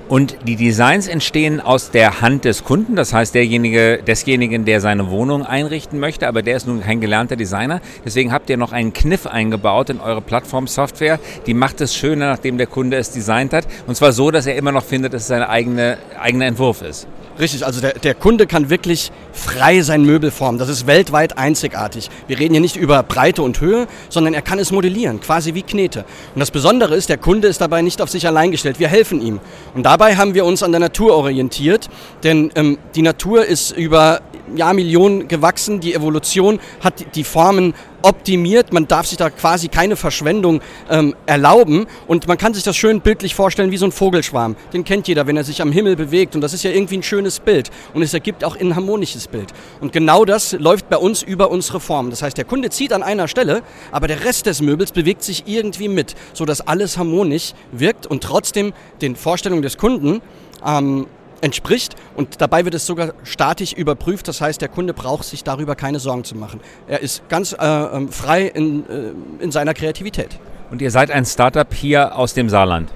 Und 0.10 0.36
die 0.48 0.58
Designs 0.58 1.08
entstehen 1.08 1.62
aus 1.62 1.90
der 1.90 2.22
Hand 2.22 2.44
des 2.46 2.64
Kunden, 2.66 2.96
das 2.96 3.14
heißt 3.14 3.34
derjenige, 3.34 4.02
desjenigen, 4.06 4.66
der 4.66 4.82
seine 4.82 5.10
Wohnung 5.10 5.46
einrichten 5.46 6.00
möchte, 6.00 6.28
aber 6.28 6.42
der 6.42 6.58
ist 6.58 6.68
nun 6.68 6.82
kein 6.82 7.00
gelernter 7.00 7.36
Designer. 7.36 7.80
Deswegen 8.04 8.34
habt 8.34 8.50
ihr 8.50 8.58
noch 8.58 8.74
einen 8.74 8.92
Kniff 8.92 9.26
eingebaut 9.26 9.90
in 9.90 10.02
eure 10.02 10.22
Plattformsoftware, 10.22 11.20
die 11.48 11.54
macht 11.54 11.80
es 11.80 11.96
schöner, 11.96 12.28
nachdem 12.30 12.58
der 12.58 12.68
Kunde 12.68 12.98
es 12.98 13.12
designt 13.12 13.54
hat. 13.54 13.66
Und 13.88 13.96
zwar 13.96 14.12
so, 14.12 14.30
dass 14.30 14.46
er 14.46 14.56
immer 14.56 14.74
noch 14.74 14.84
findet, 14.84 15.14
dass 15.14 15.24
es 15.24 15.28
sein 15.30 15.42
eigene, 15.42 15.98
eigener 16.20 16.48
Entwurf 16.48 16.82
ist. 16.82 17.08
Richtig, 17.40 17.66
also 17.66 17.82
der, 17.82 17.94
der 17.94 18.14
Kunde 18.14 18.46
kann 18.46 18.70
wirklich 18.70 19.12
frei 19.32 19.82
sein 19.82 20.04
Möbel 20.04 20.30
formen. 20.30 20.60
Das 20.60 20.70
ist 20.70 20.86
weltweit 20.86 21.38
einzigartig. 21.38 22.10
Wir 22.28 22.38
reden 22.38 22.54
hier 22.54 22.62
nicht 22.62 22.76
über 22.76 23.02
Breite 23.02 23.42
und 23.42 23.60
Höhe, 23.60 23.88
sondern 24.10 24.36
er 24.36 24.44
kann 24.44 24.60
es 24.60 24.72
modellieren, 24.72 25.20
quasi 25.20 25.56
wie 25.56 25.64
Knete. 25.64 26.06
Und 26.36 26.40
das 26.40 26.52
Besondere 26.52 26.96
ist, 26.96 27.10
der 27.10 27.18
Kunde 27.18 27.48
ist 27.48 27.60
dabei 27.60 27.82
nicht 27.82 28.02
auf 28.02 28.10
sich 28.10 28.28
allein 28.28 28.52
gestellt. 28.52 28.80
Wir 28.80 28.88
helfen 28.88 29.20
ihm. 29.20 29.40
Und 29.74 29.84
dabei 29.84 30.16
haben 30.16 30.36
wir 30.36 30.46
uns 30.46 30.62
an 30.62 30.72
der 30.72 30.80
Natur 30.80 31.16
orientiert, 31.16 31.90
denn 32.24 32.52
ähm, 32.54 32.78
die 32.94 33.02
Natur 33.02 33.46
ist 33.46 33.72
über 33.72 34.22
Jahr 34.58 34.74
Millionen 34.74 35.28
gewachsen. 35.28 35.80
Die 35.80 35.94
Evolution 35.94 36.60
hat 36.82 37.16
die 37.16 37.24
Formen 37.24 37.74
optimiert. 38.04 38.74
Man 38.74 38.88
darf 38.88 39.08
sich 39.08 39.18
da 39.18 39.30
quasi 39.30 39.70
keine 39.70 39.96
Verschwendung 39.96 40.62
ähm, 40.90 41.16
erlauben. 41.26 41.88
Und 42.08 42.28
man 42.28 42.38
kann 42.38 42.54
sich 42.54 42.64
das 42.64 42.76
schön 42.76 43.02
bildlich 43.02 43.34
vorstellen 43.34 43.72
wie 43.72 43.78
so 43.78 43.86
ein 43.86 43.92
Vogelschwarm. 43.92 44.56
Den 44.74 44.84
kennt 44.84 45.08
jeder, 45.08 45.26
wenn 45.26 45.38
er 45.38 45.44
sich 45.44 45.62
am 45.62 45.72
Himmel 45.72 45.96
bewegt. 45.96 46.36
Und 46.36 46.42
das 46.42 46.54
ist 46.54 46.64
ja 46.64 46.72
irgendwie 46.72 46.98
ein 46.98 47.04
schönes 47.04 47.40
Bild. 47.40 47.72
Und 47.94 48.02
es 48.02 48.14
ergibt 48.14 48.44
auch 48.44 48.60
ein 48.60 48.76
harmonisches 48.76 49.28
Bild. 49.28 49.54
Und 49.82 49.94
genau 49.94 50.26
das 50.26 50.54
läuft 50.54 50.90
bei 50.90 50.98
uns 50.98 51.24
über 51.24 51.50
unsere 51.50 51.80
Form. 51.80 52.10
Das 52.10 52.22
heißt, 52.22 52.38
der 52.38 52.46
Kunde 52.46 52.70
zieht 52.70 52.94
an 52.94 53.04
einer 53.04 53.28
Stelle, 53.28 53.64
aber 53.92 54.08
der 54.08 54.26
Rest 54.26 54.46
des 54.46 54.62
Möbels 54.62 54.92
bewegt 54.92 55.24
sich 55.24 55.44
irgendwie 55.48 55.88
mit, 55.88 56.16
sodass 56.34 56.62
alles 56.62 56.98
harmonisch 56.98 57.54
wirkt 57.72 58.06
und 58.06 58.24
trotzdem 58.24 58.74
den 59.02 59.16
Vorstellungen 59.16 59.62
des 59.64 59.78
Kunden 59.78 60.22
ähm, 60.66 61.08
entspricht 61.44 61.96
und 62.16 62.42
dabei 62.42 62.66
wird 62.66 62.74
es 62.74 62.86
sogar 62.86 63.14
statisch 63.24 63.74
überprüft. 63.74 64.28
Das 64.28 64.42
heißt, 64.42 64.62
der 64.62 64.70
Kunde 64.70 64.94
braucht 64.94 65.26
sich 65.26 65.44
darüber 65.44 65.76
keine 65.76 66.00
Sorgen 66.00 66.24
zu 66.24 66.36
machen. 66.36 66.62
Er 66.88 67.02
ist 67.02 67.28
ganz 67.30 67.54
äh, 67.54 67.58
ähm, 67.66 68.10
frei 68.10 68.44
in, 68.44 68.90
äh, 68.90 69.44
in 69.44 69.52
seiner 69.52 69.74
Kreativität. 69.74 70.40
Und 70.72 70.82
ihr 70.82 70.90
seid 70.90 71.12
ein 71.12 71.26
Startup 71.26 71.72
hier 71.74 72.18
aus 72.18 72.34
dem 72.34 72.50
Saarland? 72.50 72.90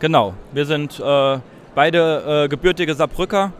Genau, 0.00 0.34
wir 0.52 0.66
sind 0.66 0.98
äh, 0.98 1.38
beide 1.74 2.44
äh, 2.44 2.48
gebürtige 2.48 2.94
Saarbrücker 2.94 3.52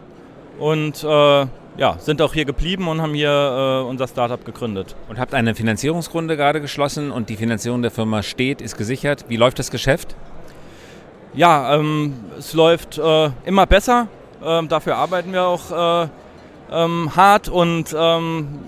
und 0.59 1.03
äh, 1.03 1.47
ja, 1.77 1.97
sind 1.97 2.21
auch 2.21 2.33
hier 2.33 2.45
geblieben 2.45 2.87
und 2.87 3.01
haben 3.01 3.13
hier 3.13 3.29
äh, 3.29 3.89
unser 3.89 4.07
Startup 4.07 4.43
gegründet. 4.43 4.95
Und 5.09 5.17
habt 5.17 5.33
eine 5.33 5.55
Finanzierungsrunde 5.55 6.37
gerade 6.37 6.61
geschlossen 6.61 7.11
und 7.11 7.29
die 7.29 7.37
Finanzierung 7.37 7.81
der 7.81 7.91
Firma 7.91 8.21
steht, 8.21 8.61
ist 8.61 8.77
gesichert. 8.77 9.25
Wie 9.29 9.37
läuft 9.37 9.57
das 9.57 9.71
Geschäft? 9.71 10.15
Ja, 11.33 11.75
ähm, 11.75 12.13
es 12.37 12.53
läuft 12.53 12.97
äh, 12.97 13.29
immer 13.45 13.65
besser. 13.65 14.07
Ähm, 14.43 14.67
dafür 14.67 14.97
arbeiten 14.97 15.33
wir 15.33 15.43
auch 15.45 16.03
äh, 16.03 16.07
ähm, 16.71 17.15
hart 17.15 17.49
und 17.49 17.95
ähm, 17.97 18.59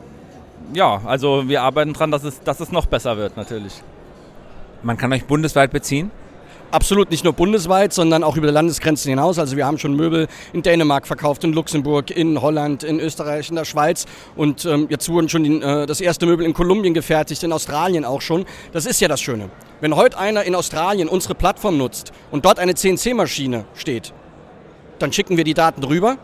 ja, 0.73 1.01
also 1.05 1.47
wir 1.47 1.61
arbeiten 1.61 1.93
daran, 1.93 2.11
dass 2.11 2.23
es, 2.23 2.41
dass 2.41 2.59
es 2.59 2.71
noch 2.71 2.87
besser 2.87 3.17
wird 3.17 3.37
natürlich. 3.37 3.81
Man 4.81 4.97
kann 4.97 5.13
euch 5.13 5.25
bundesweit 5.25 5.71
beziehen? 5.71 6.11
Absolut, 6.75 7.09
nicht 7.09 7.23
nur 7.23 7.31
bundesweit, 7.31 7.93
sondern 7.93 8.21
auch 8.21 8.35
über 8.35 8.51
Landesgrenzen 8.51 9.09
hinaus. 9.09 9.39
Also 9.39 9.55
wir 9.55 9.65
haben 9.65 9.77
schon 9.77 9.95
Möbel 9.95 10.27
in 10.51 10.61
Dänemark 10.61 11.07
verkauft, 11.07 11.45
in 11.45 11.53
Luxemburg, 11.53 12.11
in 12.11 12.41
Holland, 12.41 12.83
in 12.83 12.99
Österreich, 12.99 13.47
in 13.47 13.55
der 13.55 13.63
Schweiz 13.63 14.05
und 14.35 14.65
ähm, 14.65 14.87
jetzt 14.89 15.07
wurden 15.07 15.29
schon 15.29 15.45
die, 15.45 15.61
äh, 15.61 15.85
das 15.85 16.01
erste 16.01 16.25
Möbel 16.25 16.45
in 16.45 16.53
Kolumbien 16.53 16.93
gefertigt, 16.93 17.43
in 17.43 17.53
Australien 17.53 18.03
auch 18.03 18.19
schon. 18.19 18.43
Das 18.73 18.85
ist 18.85 18.99
ja 18.99 19.07
das 19.07 19.21
Schöne. 19.21 19.49
Wenn 19.79 19.95
heute 19.95 20.17
einer 20.17 20.43
in 20.43 20.53
Australien 20.53 21.07
unsere 21.07 21.33
Plattform 21.33 21.77
nutzt 21.77 22.11
und 22.29 22.43
dort 22.43 22.59
eine 22.59 22.75
CNC-Maschine 22.75 23.63
steht, 23.75 24.11
dann 24.99 25.13
schicken 25.13 25.37
wir 25.37 25.45
die 25.45 25.53
Daten 25.53 25.81
rüber 25.81 26.17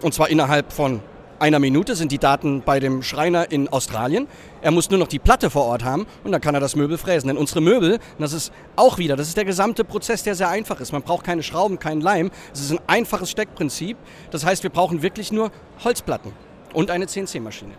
und 0.00 0.14
zwar 0.14 0.30
innerhalb 0.30 0.72
von 0.72 1.02
einer 1.40 1.60
Minute 1.60 1.94
sind 1.94 2.10
die 2.10 2.18
Daten 2.18 2.62
bei 2.62 2.80
dem 2.80 3.02
Schreiner 3.02 3.50
in 3.52 3.68
Australien. 3.68 4.26
Er 4.60 4.72
muss 4.72 4.90
nur 4.90 4.98
noch 4.98 5.06
die 5.06 5.20
Platte 5.20 5.50
vor 5.50 5.66
Ort 5.66 5.84
haben 5.84 6.06
und 6.24 6.32
dann 6.32 6.40
kann 6.40 6.54
er 6.54 6.60
das 6.60 6.74
Möbel 6.74 6.98
fräsen. 6.98 7.28
Denn 7.28 7.36
unsere 7.36 7.60
Möbel, 7.60 8.00
das 8.18 8.32
ist 8.32 8.52
auch 8.74 8.98
wieder, 8.98 9.14
das 9.14 9.28
ist 9.28 9.36
der 9.36 9.44
gesamte 9.44 9.84
Prozess, 9.84 10.24
der 10.24 10.34
sehr 10.34 10.48
einfach 10.48 10.80
ist. 10.80 10.90
Man 10.92 11.02
braucht 11.02 11.24
keine 11.24 11.44
Schrauben, 11.44 11.78
keinen 11.78 12.00
Leim. 12.00 12.30
Es 12.52 12.60
ist 12.60 12.72
ein 12.72 12.80
einfaches 12.88 13.30
Steckprinzip. 13.30 13.96
Das 14.30 14.44
heißt, 14.44 14.64
wir 14.64 14.70
brauchen 14.70 15.02
wirklich 15.02 15.30
nur 15.30 15.52
Holzplatten 15.84 16.32
und 16.72 16.90
eine 16.90 17.06
CNC-Maschine. 17.06 17.72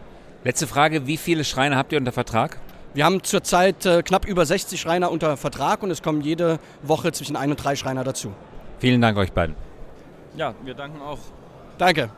Letzte 0.45 0.65
Frage, 0.65 1.06
wie 1.06 1.17
viele 1.17 1.43
Schreiner 1.43 1.76
habt 1.76 1.91
ihr 1.91 1.98
unter 1.98 2.13
Vertrag? 2.13 2.60
Wir 2.93 3.04
haben 3.04 3.24
zurzeit 3.24 3.86
äh, 3.86 4.02
knapp 4.04 4.26
über 4.26 4.45
60 4.45 4.80
Schreiner 4.80 5.12
unter 5.12 5.36
Vertrag 5.36 5.84
und 5.84 5.91
es 5.91 6.02
kommen 6.02 6.22
jede 6.22 6.60
Woche 6.82 7.12
zwischen 7.12 7.36
ein 7.36 7.52
und 7.52 7.63
drei 7.63 7.76
Schreiner 7.76 8.04
dazu. 8.04 8.32
Vielen 8.80 9.02
Dank 9.02 9.17
euch 9.17 9.34
beiden. 9.34 9.56
Ja, 10.38 10.56
wir 10.63 10.74
danken 10.74 11.02
auch. 11.02 11.19
Danke. 11.78 12.10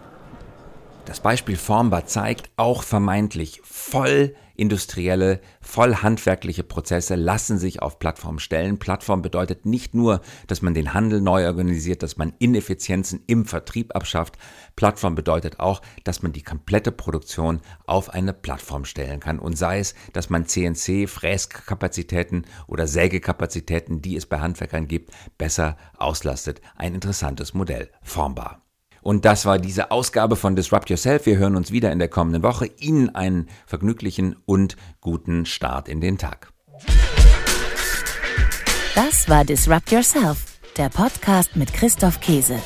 Das 1.05 1.19
Beispiel 1.19 1.57
Formbar 1.57 2.05
zeigt, 2.05 2.51
auch 2.57 2.83
vermeintlich 2.83 3.61
voll 3.63 4.35
industrielle, 4.55 5.41
voll 5.59 5.95
handwerkliche 5.95 6.63
Prozesse 6.63 7.15
lassen 7.15 7.57
sich 7.57 7.81
auf 7.81 7.97
Plattform 7.97 8.37
stellen. 8.37 8.77
Plattform 8.77 9.23
bedeutet 9.23 9.65
nicht 9.65 9.95
nur, 9.95 10.21
dass 10.45 10.61
man 10.61 10.75
den 10.75 10.93
Handel 10.93 11.19
neu 11.19 11.47
organisiert, 11.47 12.03
dass 12.03 12.17
man 12.17 12.33
Ineffizienzen 12.37 13.23
im 13.25 13.45
Vertrieb 13.45 13.95
abschafft. 13.95 14.37
Plattform 14.75 15.15
bedeutet 15.15 15.59
auch, 15.59 15.81
dass 16.03 16.21
man 16.21 16.31
die 16.31 16.43
komplette 16.43 16.91
Produktion 16.91 17.61
auf 17.87 18.11
eine 18.11 18.33
Plattform 18.33 18.85
stellen 18.85 19.19
kann. 19.19 19.39
Und 19.39 19.57
sei 19.57 19.79
es, 19.79 19.95
dass 20.13 20.29
man 20.29 20.45
CNC, 20.45 21.09
Fräskapazitäten 21.09 22.45
oder 22.67 22.85
Sägekapazitäten, 22.85 24.03
die 24.03 24.15
es 24.15 24.27
bei 24.27 24.39
Handwerkern 24.39 24.87
gibt, 24.87 25.11
besser 25.39 25.75
auslastet. 25.97 26.61
Ein 26.75 26.93
interessantes 26.93 27.55
Modell. 27.55 27.89
Formbar. 28.03 28.61
Und 29.01 29.25
das 29.25 29.45
war 29.45 29.57
diese 29.57 29.91
Ausgabe 29.91 30.35
von 30.35 30.55
Disrupt 30.55 30.89
Yourself. 30.89 31.25
Wir 31.25 31.37
hören 31.37 31.55
uns 31.55 31.71
wieder 31.71 31.91
in 31.91 31.99
der 31.99 32.07
kommenden 32.07 32.43
Woche. 32.43 32.69
Ihnen 32.77 33.13
einen 33.15 33.49
vergnüglichen 33.65 34.35
und 34.45 34.75
guten 35.01 35.45
Start 35.45 35.89
in 35.89 36.01
den 36.01 36.17
Tag. 36.17 36.53
Das 38.93 39.27
war 39.27 39.43
Disrupt 39.43 39.91
Yourself, 39.91 40.59
der 40.77 40.89
Podcast 40.89 41.55
mit 41.55 41.73
Christoph 41.73 42.19
Käse. 42.19 42.59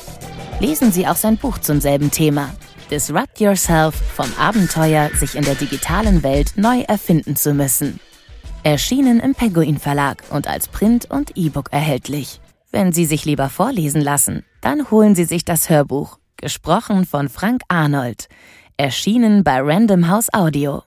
Lesen 0.60 0.92
Sie 0.92 1.06
auch 1.06 1.16
sein 1.16 1.38
Buch 1.38 1.58
zum 1.58 1.80
selben 1.80 2.10
Thema. 2.10 2.54
Disrupt 2.90 3.40
Yourself 3.40 3.94
vom 3.94 4.30
Abenteuer, 4.38 5.10
sich 5.14 5.36
in 5.36 5.44
der 5.44 5.54
digitalen 5.54 6.22
Welt 6.22 6.52
neu 6.56 6.82
erfinden 6.82 7.36
zu 7.36 7.54
müssen. 7.54 7.98
Erschienen 8.62 9.20
im 9.20 9.34
Penguin 9.34 9.78
Verlag 9.78 10.22
und 10.30 10.48
als 10.48 10.68
Print 10.68 11.10
und 11.10 11.36
E-Book 11.36 11.72
erhältlich. 11.72 12.40
Wenn 12.70 12.92
Sie 12.92 13.06
sich 13.06 13.24
lieber 13.24 13.48
vorlesen 13.48 14.00
lassen, 14.00 14.44
dann 14.60 14.90
holen 14.90 15.14
Sie 15.14 15.24
sich 15.24 15.44
das 15.44 15.70
Hörbuch 15.70 16.18
Gesprochen 16.36 17.06
von 17.06 17.30
Frank 17.30 17.62
Arnold. 17.68 18.28
Erschienen 18.76 19.42
bei 19.42 19.60
Random 19.62 20.08
House 20.08 20.28
Audio. 20.34 20.82